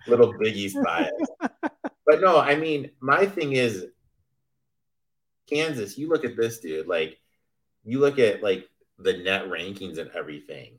[0.07, 1.13] little Big East bias.
[1.41, 3.87] But no, I mean, my thing is
[5.49, 5.97] Kansas.
[5.97, 7.19] You look at this dude, like
[7.85, 8.69] you look at like
[9.03, 10.79] the net rankings and everything.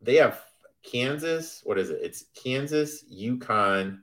[0.00, 0.40] They have
[0.82, 1.60] Kansas.
[1.64, 2.00] What is it?
[2.02, 4.00] It's Kansas, UConn,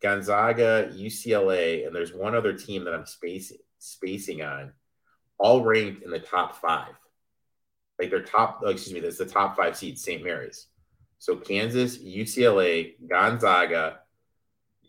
[0.00, 4.72] Gonzaga, UCLA, and there's one other team that I'm spacing spacing on,
[5.38, 6.94] all ranked in the top five.
[7.98, 8.60] Like they're top.
[8.64, 9.00] Oh, excuse me.
[9.00, 10.02] That's the top five seeds.
[10.02, 10.22] St.
[10.22, 10.66] Mary's.
[11.18, 14.00] So Kansas, UCLA, Gonzaga,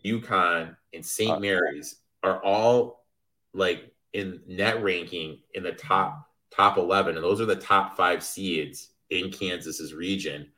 [0.04, 1.30] UConn, and St.
[1.30, 3.04] Uh, Mary's are all
[3.52, 8.22] like in net ranking in the top top 11 and those are the top five
[8.22, 10.48] seeds in kansas's region.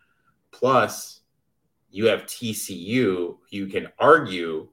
[0.50, 1.20] Plus
[1.90, 4.68] you have tcu you can argue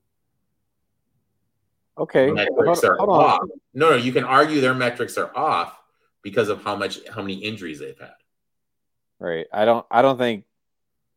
[1.97, 2.31] okay.
[2.31, 3.41] metrics hold, are hold off.
[3.41, 3.49] On.
[3.73, 5.77] no no you can argue their metrics are off
[6.21, 8.13] because of how much how many injuries they've had.
[9.19, 9.47] Right.
[9.51, 10.45] I don't i don't think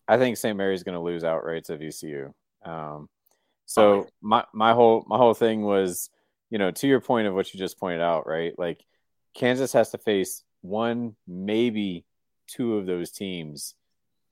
[0.09, 2.33] i think st mary's going to lose outright to vcu
[2.65, 3.09] um,
[3.65, 4.07] so oh.
[4.21, 6.11] my my whole my whole thing was
[6.51, 8.57] you know to your point of what you just pointed out right?
[8.59, 8.85] Like
[9.35, 12.05] Kansas has to face one, maybe
[12.47, 13.75] two of those teams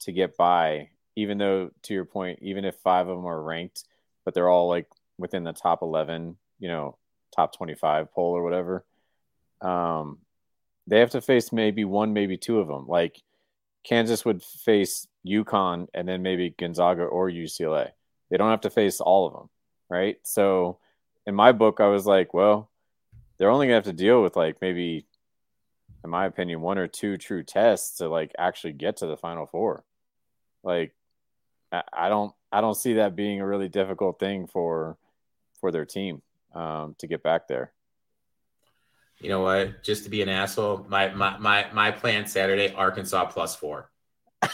[0.01, 3.85] to get by, even though, to your point, even if five of them are ranked,
[4.25, 4.87] but they're all like
[5.19, 6.97] within the top 11, you know,
[7.35, 8.85] top 25 poll or whatever.
[9.61, 10.19] Um,
[10.87, 12.87] they have to face maybe one, maybe two of them.
[12.87, 13.23] Like
[13.85, 17.91] Kansas would face UConn and then maybe Gonzaga or UCLA.
[18.31, 19.51] They don't have to face all of them,
[19.89, 20.17] right?
[20.23, 20.79] So
[21.27, 22.70] in my book, I was like, well,
[23.41, 25.07] they're only gonna have to deal with like maybe,
[26.05, 29.47] in my opinion, one or two true tests to like actually get to the final
[29.47, 29.83] four.
[30.63, 30.95] Like,
[31.73, 34.99] I don't, I don't see that being a really difficult thing for,
[35.59, 36.21] for their team
[36.55, 37.73] um, to get back there.
[39.21, 39.83] You know what?
[39.83, 43.91] Just to be an asshole, my my my my plan Saturday: Arkansas plus four.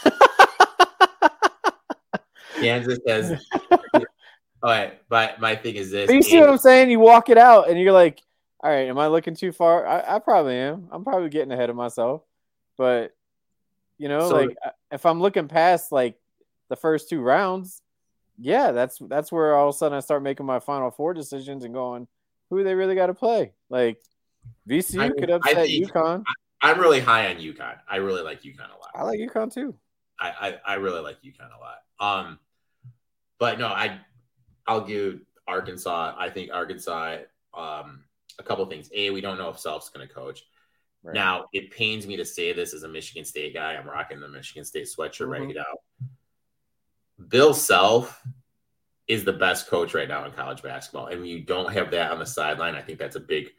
[2.55, 3.45] Kansas says.
[3.73, 3.79] All
[4.63, 6.07] right, but my thing is this.
[6.07, 6.89] But you see what I'm saying?
[6.89, 8.21] You walk it out, and you're like,
[8.59, 9.85] all right, am I looking too far?
[9.85, 10.87] I, I probably am.
[10.91, 12.23] I'm probably getting ahead of myself.
[12.77, 13.15] But
[13.97, 14.57] you know, so, like
[14.91, 16.15] if I'm looking past like
[16.69, 17.81] the first two rounds,
[18.37, 21.63] yeah, that's that's where all of a sudden I start making my final four decisions
[21.63, 22.07] and going,
[22.49, 23.53] who they really got to play?
[23.69, 24.01] Like
[24.67, 26.23] VCU I, could upset I UConn.
[26.61, 27.77] I, am really high on UConn.
[27.87, 28.91] I really like UConn a lot.
[28.95, 29.75] I like UConn too.
[30.19, 31.79] I, I, I really like UConn a lot.
[31.99, 32.39] Um,
[33.39, 33.99] but no, I
[34.65, 36.15] I'll give Arkansas.
[36.17, 37.19] I think Arkansas.
[37.53, 38.03] Um,
[38.39, 38.89] a couple things.
[38.93, 40.43] A, we don't know if Self's going to coach.
[41.03, 41.13] Right.
[41.13, 43.73] Now, it pains me to say this as a Michigan State guy.
[43.73, 45.43] I'm rocking the Michigan State sweatshirt mm-hmm.
[45.43, 46.07] right now.
[47.27, 48.23] Bill Self
[49.07, 52.19] is the best coach right now in college basketball, and you don't have that on
[52.19, 52.75] the sideline.
[52.75, 53.49] I think that's a big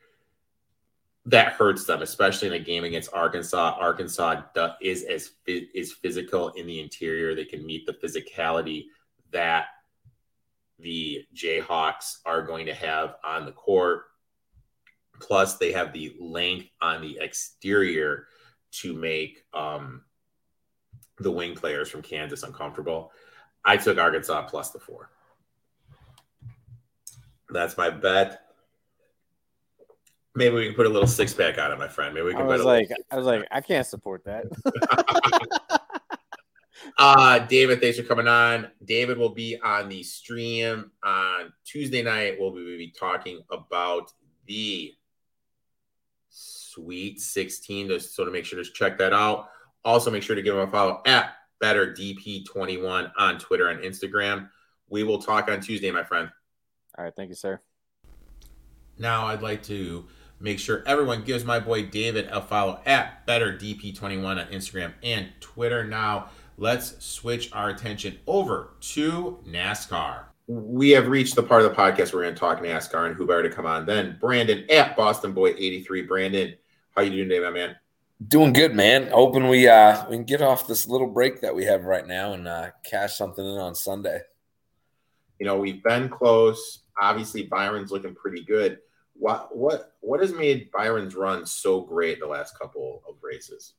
[1.26, 3.76] that hurts them, especially in a game against Arkansas.
[3.78, 4.42] Arkansas
[4.80, 8.86] is as is physical in the interior; they can meet the physicality
[9.30, 9.66] that
[10.78, 14.04] the Jayhawks are going to have on the court.
[15.20, 18.26] Plus, they have the length on the exterior
[18.70, 20.02] to make um,
[21.18, 23.12] the wing players from Kansas uncomfortable.
[23.64, 25.11] I took Arkansas plus the four.
[27.50, 28.42] That's my bet.
[30.35, 32.14] Maybe we can put a little six pack on it, my friend.
[32.14, 32.42] Maybe we can.
[32.42, 34.44] I was like, I was like, I can't support that.
[36.98, 38.70] uh David, thanks for coming on.
[38.85, 42.37] David will be on the stream on Tuesday night.
[42.38, 44.12] We'll be talking about
[44.46, 44.94] the
[46.78, 47.88] Sweet 16.
[47.88, 49.48] Just so to make sure to check that out.
[49.84, 54.48] Also, make sure to give him a follow at Bettor DP21 on Twitter and Instagram.
[54.88, 56.30] We will talk on Tuesday, my friend.
[56.96, 57.60] All right, thank you, sir.
[58.98, 60.06] Now I'd like to
[60.40, 65.28] make sure everyone gives my boy David a follow at Bettor DP21 on Instagram and
[65.40, 65.84] Twitter.
[65.84, 71.76] Now let's switch our attention over to NASCAR we have reached the part of the
[71.76, 74.64] podcast where we're going to talk NASCAR and who better to come on then Brandon
[74.70, 76.02] at Boston Boy 83.
[76.02, 76.54] Brandon,
[76.94, 77.77] how you doing today, my man?
[78.27, 79.09] Doing good, man.
[79.09, 82.33] Hoping we uh we can get off this little break that we have right now
[82.33, 84.20] and uh cash something in on Sunday.
[85.38, 86.81] You know, we've been close.
[87.01, 88.79] Obviously, Byron's looking pretty good.
[89.14, 93.74] What what what has made Byron's run so great the last couple of races?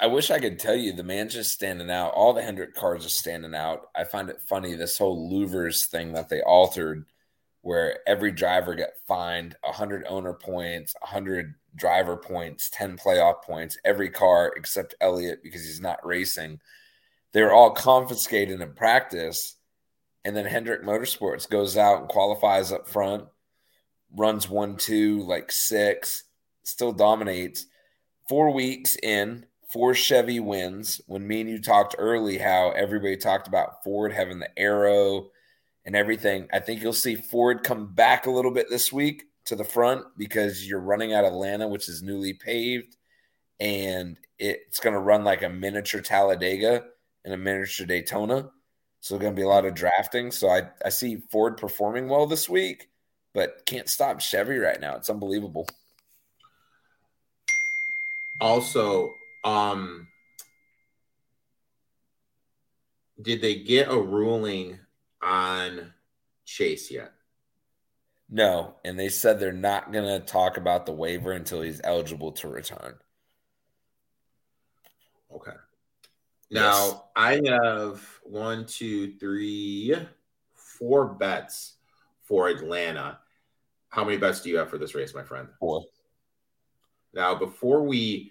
[0.00, 2.12] I wish I could tell you the man's just standing out.
[2.14, 3.88] All the Hendrick cars are standing out.
[3.94, 7.04] I find it funny this whole louvers thing that they altered,
[7.62, 13.78] where every driver got fined 100 owner points, 100 driver points, 10 playoff points.
[13.84, 16.60] Every car except Elliott because he's not racing.
[17.32, 19.56] They're all confiscated in practice,
[20.24, 23.24] and then Hendrick Motorsports goes out and qualifies up front,
[24.16, 26.24] runs one two like six,
[26.64, 27.66] still dominates.
[28.28, 31.00] Four weeks in four Chevy wins.
[31.06, 35.30] When me and you talked early, how everybody talked about Ford having the aero
[35.84, 36.48] and everything.
[36.52, 40.04] I think you'll see Ford come back a little bit this week to the front
[40.16, 42.96] because you're running out of Atlanta, which is newly paved,
[43.58, 46.84] and it's going to run like a miniature Talladega
[47.24, 48.50] and a miniature Daytona.
[49.00, 50.30] So going to be a lot of drafting.
[50.30, 52.88] So I, I see Ford performing well this week,
[53.32, 54.96] but can't stop Chevy right now.
[54.96, 55.66] It's unbelievable.
[58.40, 60.08] Also, um,
[63.20, 64.78] did they get a ruling
[65.22, 65.92] on
[66.44, 67.12] Chase yet?
[68.30, 72.30] No, and they said they're not going to talk about the waiver until he's eligible
[72.32, 72.94] to return.
[75.34, 75.56] Okay.
[76.50, 77.00] Now yes.
[77.16, 79.96] I have one, two, three,
[80.54, 81.74] four bets
[82.22, 83.18] for Atlanta.
[83.88, 85.48] How many bets do you have for this race, my friend?
[85.58, 85.84] Four.
[87.12, 88.30] Now, before we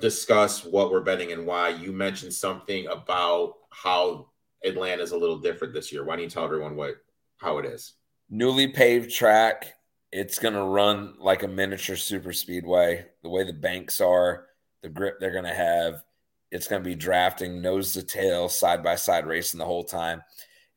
[0.00, 4.30] discuss what we're betting and why, you mentioned something about how
[4.64, 6.04] Atlanta is a little different this year.
[6.04, 6.96] Why don't you tell everyone what
[7.38, 7.94] how it is?
[8.30, 9.74] Newly paved track.
[10.12, 13.06] It's going to run like a miniature super speedway.
[13.22, 14.46] The way the banks are,
[14.82, 16.02] the grip they're going to have,
[16.50, 20.22] it's going to be drafting nose to tail, side by side racing the whole time.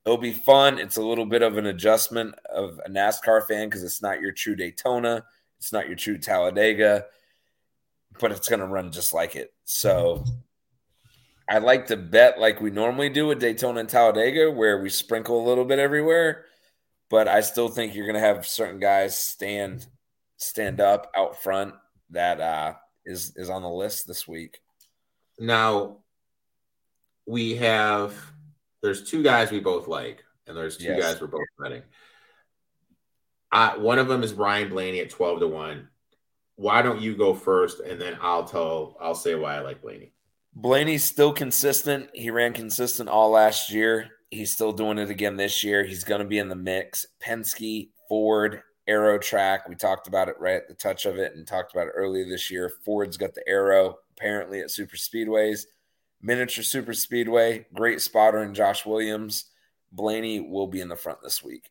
[0.05, 0.79] It'll be fun.
[0.79, 4.31] It's a little bit of an adjustment of a NASCAR fan because it's not your
[4.31, 5.23] true Daytona,
[5.57, 7.05] it's not your true Talladega
[8.19, 9.53] but it's going to run just like it.
[9.65, 10.23] So
[11.49, 15.43] I like to bet like we normally do with Daytona and Talladega, where we sprinkle
[15.43, 16.45] a little bit everywhere.
[17.13, 19.85] But I still think you're going to have certain guys stand
[20.37, 21.75] stand up out front
[22.09, 22.73] that uh,
[23.05, 24.57] is is on the list this week.
[25.37, 25.99] Now
[27.27, 28.15] we have
[28.81, 31.03] there's two guys we both like, and there's two yes.
[31.03, 31.83] guys we're both betting.
[33.51, 35.89] Uh, one of them is Ryan Blaney at twelve to one
[36.55, 40.13] why don't you go first and then I'll tell I'll say why I like Blaney.
[40.55, 42.09] Blaney's still consistent.
[42.15, 44.09] He ran consistent all last year.
[44.33, 45.83] He's still doing it again this year.
[45.83, 47.05] He's going to be in the mix.
[47.23, 49.69] Penske, Ford, Aero Track.
[49.69, 52.25] We talked about it right at the touch of it and talked about it earlier
[52.25, 52.71] this year.
[52.83, 55.65] Ford's got the aero apparently at Super Speedways.
[56.21, 59.45] Miniature Super Speedway, great spotter in Josh Williams.
[59.91, 61.69] Blaney will be in the front this week.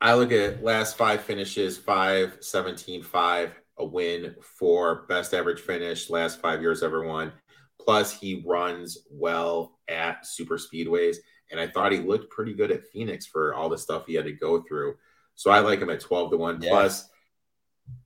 [0.00, 6.10] I look at last five finishes, five, 17, five, a win for best average finish,
[6.10, 7.32] last five years ever won.
[7.80, 11.16] Plus, he runs well at super speedways.
[11.50, 14.26] and I thought he looked pretty good at Phoenix for all the stuff he had
[14.26, 14.96] to go through.
[15.34, 16.62] So I like him at 12 to 1.
[16.62, 16.70] Yeah.
[16.70, 17.08] Plus,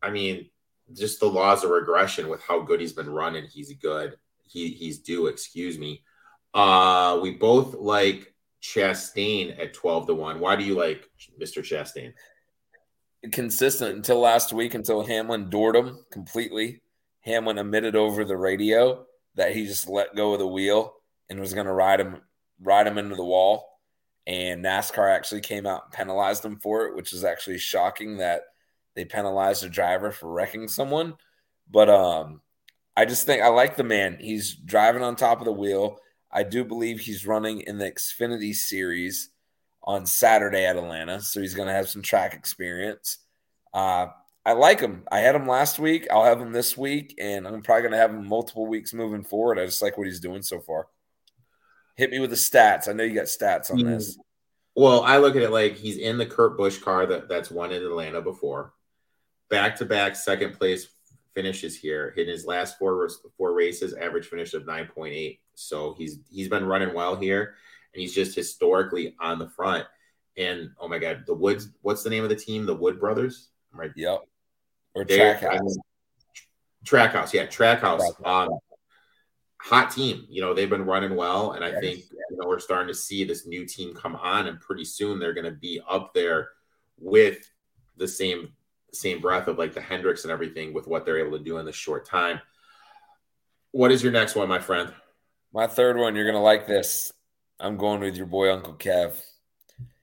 [0.01, 0.49] I mean,
[0.93, 4.17] just the laws of regression with how good he's been running, he's good.
[4.45, 6.05] He he's due, excuse me.
[6.55, 10.39] Uh we both like Chastain at 12 to 1.
[10.39, 11.11] Why do you like
[11.41, 11.63] Mr.
[11.63, 12.13] Chastain?
[13.31, 16.83] consistent until last week until Hamlin doored him completely.
[17.21, 19.07] Hamlin admitted over the radio
[19.37, 20.95] that he just let go of the wheel
[21.33, 22.21] and was going to ride him
[22.61, 23.69] ride him into the wall.
[24.25, 28.43] And NASCAR actually came out and penalized him for it, which is actually shocking that
[28.95, 31.15] they penalized a driver for wrecking someone.
[31.69, 32.41] But um,
[32.97, 34.19] I just think I like the man.
[34.21, 35.99] He's driving on top of the wheel.
[36.31, 39.31] I do believe he's running in the Xfinity Series
[39.83, 43.19] on Saturday at Atlanta, so he's going to have some track experience.
[43.75, 44.07] Uh,
[44.45, 45.05] I like him.
[45.11, 46.07] I had him last week.
[46.11, 49.25] I'll have him this week, and I'm probably going to have him multiple weeks moving
[49.25, 49.59] forward.
[49.59, 50.87] I just like what he's doing so far.
[51.97, 52.89] Hit me with the stats.
[52.89, 54.19] I know you got stats on this.
[54.75, 57.73] Well, I look at it like he's in the Kurt Busch car that, that's won
[57.73, 58.73] in Atlanta before.
[59.51, 60.89] Back to back second place
[61.35, 62.15] finishes here.
[62.17, 65.39] In his last four four races, average finish of 9.8.
[65.55, 67.55] So he's he's been running well here
[67.95, 69.87] and he's just historically on the front.
[70.37, 72.65] And oh my god, the Woods, what's the name of the team?
[72.65, 73.49] The Wood Brothers?
[73.73, 73.91] Right.
[73.95, 74.21] Yep.
[74.95, 75.45] Or Trackhouse.
[75.45, 75.77] I mean,
[76.85, 78.01] Trackhouse, yeah, Trackhouse.
[78.21, 78.49] Trackhouse.
[78.49, 78.59] Um,
[79.63, 80.27] hot team.
[80.29, 81.81] You know, they've been running well, and I Yes.
[81.81, 85.19] think you know we're starting to see this new team come on, and pretty soon
[85.19, 86.51] they're going to be up there
[86.99, 87.49] with
[87.97, 88.53] the same
[88.93, 91.65] same breath of like the Hendricks and everything with what they're able to do in
[91.65, 92.41] this short time.
[93.71, 94.93] What is your next one, my friend?
[95.55, 97.11] My third one, you're going to like this.
[97.59, 99.15] I'm going with your boy, Uncle Kev.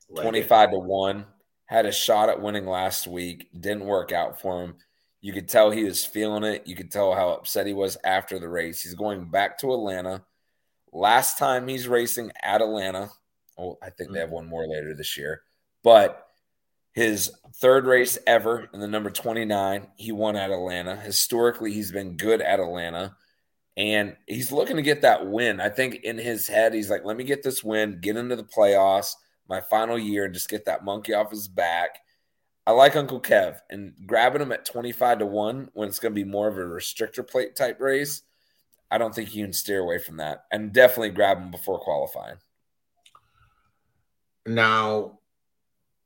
[0.09, 0.29] Like it.
[0.29, 1.25] 25 to 1.
[1.65, 3.49] Had a shot at winning last week.
[3.53, 4.77] Didn't work out for him.
[5.21, 6.65] You could tell he was feeling it.
[6.65, 8.81] You could tell how upset he was after the race.
[8.81, 10.23] He's going back to Atlanta.
[10.93, 13.09] Last time he's racing at Atlanta.
[13.57, 14.21] Oh, I think they mm.
[14.21, 15.41] have one more later this year.
[15.83, 16.25] But
[16.93, 20.95] his third race ever in the number 29, he won at Atlanta.
[20.95, 23.15] Historically, he's been good at Atlanta.
[23.77, 25.61] And he's looking to get that win.
[25.61, 28.43] I think in his head, he's like, let me get this win, get into the
[28.43, 29.13] playoffs,
[29.47, 31.99] my final year, and just get that monkey off his back.
[32.69, 36.15] I like Uncle Kev and grabbing him at 25 to 1 when it's going to
[36.15, 38.21] be more of a restrictor plate type race.
[38.91, 40.43] I don't think you can steer away from that.
[40.51, 42.35] And definitely grab him before qualifying.
[44.45, 45.17] Now,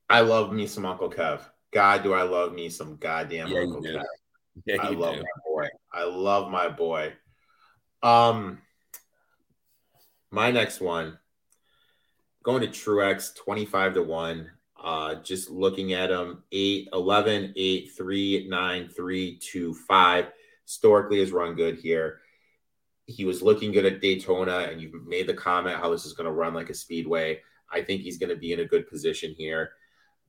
[0.09, 1.41] I love me some Uncle Kev.
[1.73, 3.81] God, do I love me some goddamn Yeah, Uncle.
[3.81, 4.01] Kev.
[4.65, 5.21] Yeah, I love do.
[5.21, 5.67] my boy.
[5.91, 7.11] I love my boy.
[8.01, 8.61] Um,
[10.31, 11.17] my next one,
[12.41, 14.49] going to Truex, 25 to 1.
[14.83, 20.31] Uh, just looking at him, 8, 11, 8, 3, 9, 3, 2, 5.
[20.65, 22.19] Historically has run good here.
[23.05, 26.25] He was looking good at Daytona, and you've made the comment how this is going
[26.25, 27.39] to run like a speedway.
[27.71, 29.71] I think he's going to be in a good position here.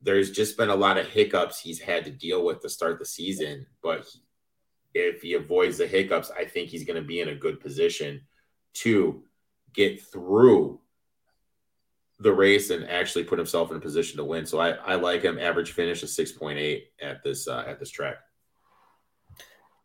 [0.01, 3.05] There's just been a lot of hiccups he's had to deal with to start the
[3.05, 4.21] season, but he,
[4.93, 8.21] if he avoids the hiccups, I think he's going to be in a good position
[8.75, 9.23] to
[9.73, 10.79] get through
[12.19, 14.45] the race and actually put himself in a position to win.
[14.45, 15.37] So I, I like him.
[15.37, 18.17] Average finish of six point eight at this uh, at this track.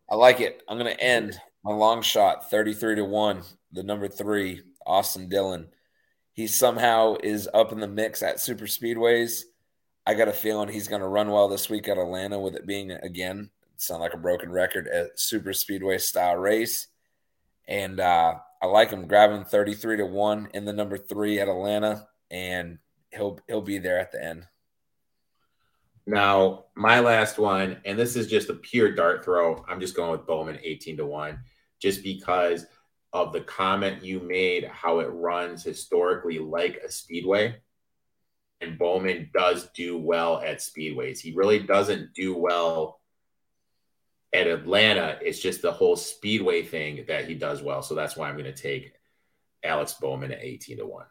[0.09, 0.62] I like it.
[0.68, 5.68] I'm going to end my long shot 33 to 1, the number three, Austin Dillon.
[6.33, 9.43] He somehow is up in the mix at super speedways.
[10.07, 12.66] I got a feeling he's going to run well this week at Atlanta with it
[12.66, 16.89] being, again, sound like a broken record, at super speedway style race.
[17.68, 22.09] And uh, I like him grabbing 33 to 1 in the number three at Atlanta,
[22.31, 22.78] and
[23.12, 24.47] he'll he'll be there at the end.
[26.07, 29.64] Now, my last one, and this is just a pure dart throw.
[29.68, 31.39] I'm just going with Bowman 18 to 1,
[31.81, 32.66] just because
[33.12, 37.57] of the comment you made, how it runs historically like a speedway.
[38.61, 41.20] And Bowman does do well at speedways.
[41.20, 43.01] He really doesn't do well
[44.33, 45.18] at Atlanta.
[45.22, 47.83] It's just the whole speedway thing that he does well.
[47.83, 48.93] So that's why I'm going to take
[49.62, 51.07] Alex Bowman at 18 to 1.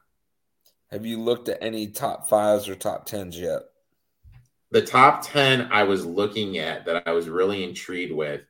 [0.92, 3.62] Have you looked at any top fives or top tens yet?
[4.72, 8.42] the top 10 I was looking at that I was really intrigued with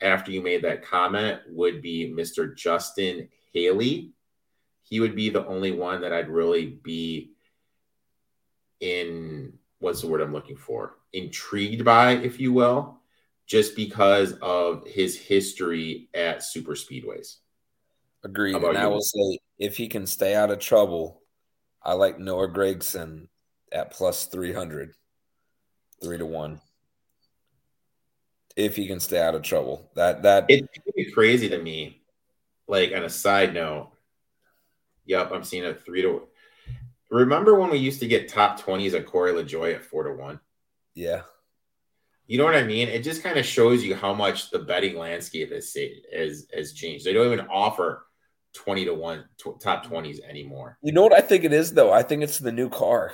[0.00, 2.54] after you made that comment would be Mr.
[2.54, 4.12] Justin Haley.
[4.82, 7.32] He would be the only one that I'd really be
[8.80, 10.98] in what's the word I'm looking for?
[11.12, 13.00] Intrigued by, if you will,
[13.46, 17.36] just because of his history at super speedways.
[18.22, 18.56] Agreed.
[18.56, 21.22] And I will say, if he can stay out of trouble,
[21.84, 23.28] I like Noah Gragson
[23.70, 24.94] at plus 300,
[26.02, 26.60] three to one.
[28.56, 32.02] If he can stay out of trouble, that that It's crazy to me.
[32.66, 33.90] Like on a side note,
[35.04, 36.28] yep, I'm seeing a three to
[37.10, 40.40] Remember when we used to get top 20s at Corey LaJoie at 4 to 1?
[40.94, 41.22] Yeah.
[42.26, 42.88] You know what I mean?
[42.88, 45.76] It just kind of shows you how much the betting landscape has
[46.12, 47.04] has, has changed.
[47.04, 48.06] They don't even offer
[48.54, 49.94] 20 to 1 tw- top mm-hmm.
[49.94, 50.78] 20s anymore.
[50.82, 51.92] You know what I think it is, though?
[51.92, 53.12] I think it's the new car.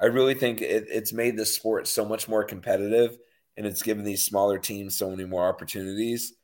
[0.00, 3.18] I really think it, it's made the sport so much more competitive
[3.56, 6.34] and it's given these smaller teams so many more opportunities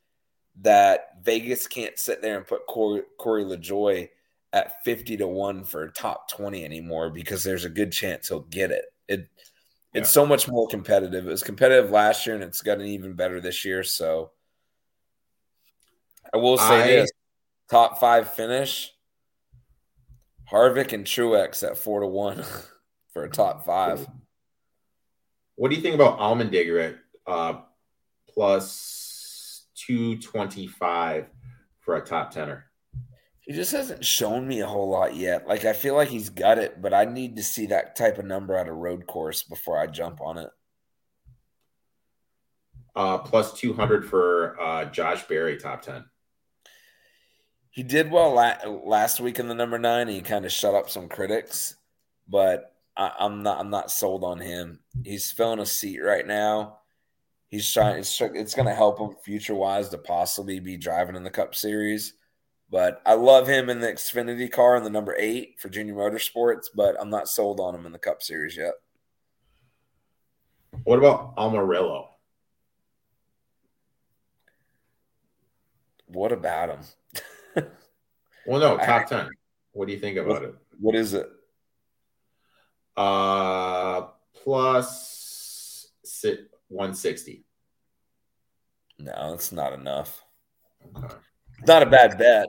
[0.61, 4.09] that Vegas can't sit there and put Corey, Corey LaJoie
[4.53, 8.71] at 50 to 1 for top 20 anymore because there's a good chance he'll get
[8.71, 8.85] it.
[9.07, 9.29] It
[9.93, 10.21] it's yeah.
[10.21, 11.25] so much more competitive.
[11.25, 13.83] It was competitive last year and it's gotten even better this year.
[13.83, 14.31] So
[16.31, 17.11] I will say I, this
[17.69, 18.91] top five finish
[20.51, 22.43] Harvick and Truex at four to one
[23.13, 24.07] for a top five.
[25.55, 26.95] What do you think about Allmendinger at
[27.27, 27.61] uh,
[28.33, 31.27] plus 225
[31.79, 32.65] for a top tenner?
[33.41, 35.47] He just hasn't shown me a whole lot yet.
[35.47, 38.25] Like I feel like he's got it, but I need to see that type of
[38.25, 40.49] number at a road course before I jump on it.
[42.95, 46.05] Uh, plus 200 for uh, Josh Berry, top 10.
[47.71, 50.07] He did well la- last week in the number nine.
[50.07, 51.75] He kind of shut up some critics,
[52.27, 53.59] but I- I'm not.
[53.59, 54.79] I'm not sold on him.
[55.03, 56.79] He's filling a seat right now.
[57.47, 57.99] He's trying.
[57.99, 61.55] It's, it's going to help him future wise to possibly be driving in the Cup
[61.55, 62.13] Series
[62.71, 66.67] but I love him in the Xfinity car in the number eight for Junior Motorsports,
[66.73, 68.73] but I'm not sold on him in the Cup Series yet.
[70.83, 72.07] What about Almirola?
[76.05, 76.79] What about him?
[78.49, 79.29] well, no, top I, 10.
[79.73, 80.55] What do you think about what, it?
[80.79, 81.29] What is it?
[82.97, 84.07] Uh,
[84.43, 85.87] plus
[86.67, 87.45] 160.
[88.99, 90.23] No, that's not enough.
[90.97, 91.15] Okay.
[91.65, 92.47] not a bad bet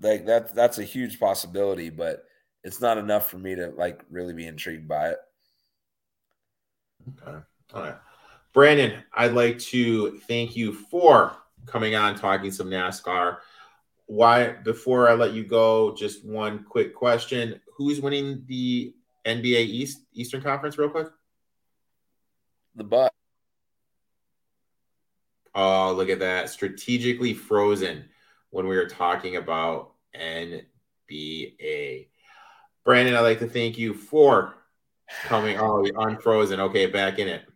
[0.00, 2.24] like that that's a huge possibility, but
[2.62, 5.18] it's not enough for me to like really be intrigued by it.
[7.08, 7.38] Okay.
[7.74, 7.96] All right.
[8.52, 11.36] Brandon, I'd like to thank you for
[11.66, 13.38] coming on talking some NASCAR.
[14.06, 17.60] Why before I let you go, just one quick question.
[17.76, 18.94] Who's winning the
[19.24, 21.08] NBA East Eastern Conference real quick?
[22.74, 23.12] The Buck.
[25.54, 26.50] Oh, look at that.
[26.50, 28.08] Strategically frozen
[28.50, 32.08] when we were talking about NBA.
[32.84, 34.56] Brandon, I'd like to thank you for
[35.22, 35.56] coming.
[35.58, 36.60] Oh, unfrozen.
[36.60, 37.46] Okay, back in it.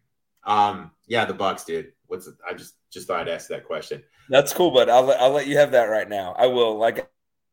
[0.49, 1.93] Um, yeah, the Bucks, dude.
[2.07, 2.35] What's it?
[2.49, 4.03] I just just thought I'd ask that question.
[4.31, 6.35] That's cool, but I'll I'll let you have that right now.
[6.37, 7.09] I will like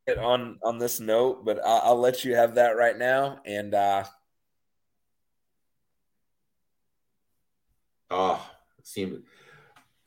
[0.08, 3.40] it on on this note, but I'll, I'll let you have that right now.
[3.46, 4.06] And uh
[8.10, 8.50] oh,
[8.82, 9.20] seems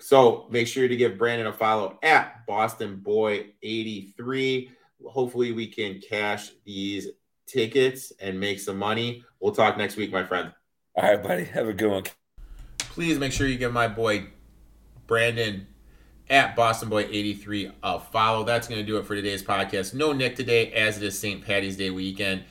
[0.01, 4.71] so make sure to give Brandon a follow at Boston Boy 83.
[5.05, 7.09] Hopefully, we can cash these
[7.47, 9.25] tickets and make some money.
[9.41, 10.53] We'll talk next week, my friend.
[10.95, 11.45] All right, buddy.
[11.45, 12.05] Have a good one.
[12.99, 14.27] Please make sure you give my boy
[15.07, 15.69] Brandon
[16.29, 18.43] at Boston Boy 83 a follow.
[18.43, 19.95] That's going to do it for today's podcast.
[19.95, 21.45] No Nick today, as it is St.
[21.45, 22.43] Patty's Day weekend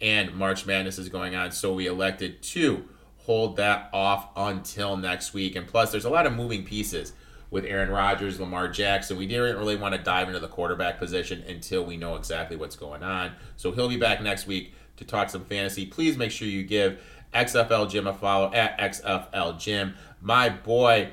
[0.00, 1.50] and March Madness is going on.
[1.50, 2.84] So we elected to
[3.16, 5.56] hold that off until next week.
[5.56, 7.12] And plus, there's a lot of moving pieces
[7.50, 9.16] with Aaron Rodgers, Lamar Jackson.
[9.16, 12.76] We didn't really want to dive into the quarterback position until we know exactly what's
[12.76, 13.32] going on.
[13.56, 15.84] So he'll be back next week to talk some fantasy.
[15.84, 17.02] Please make sure you give
[17.34, 19.94] XFL Jim a follow at XFL Jim.
[20.20, 21.10] My boy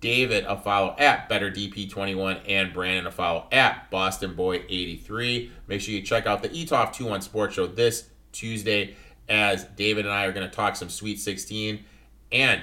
[0.00, 5.50] David a follow at Bettor DP21 and Brandon a follow at Boston Boy 83.
[5.66, 8.96] Make sure you check out the ETOF 21 Sports Show this Tuesday
[9.28, 11.84] as David and I are going to talk some Sweet 16
[12.30, 12.62] and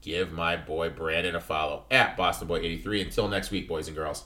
[0.00, 3.02] give my boy Brandon a follow at Boston Boy 83.
[3.02, 4.24] Until next week, boys and girls.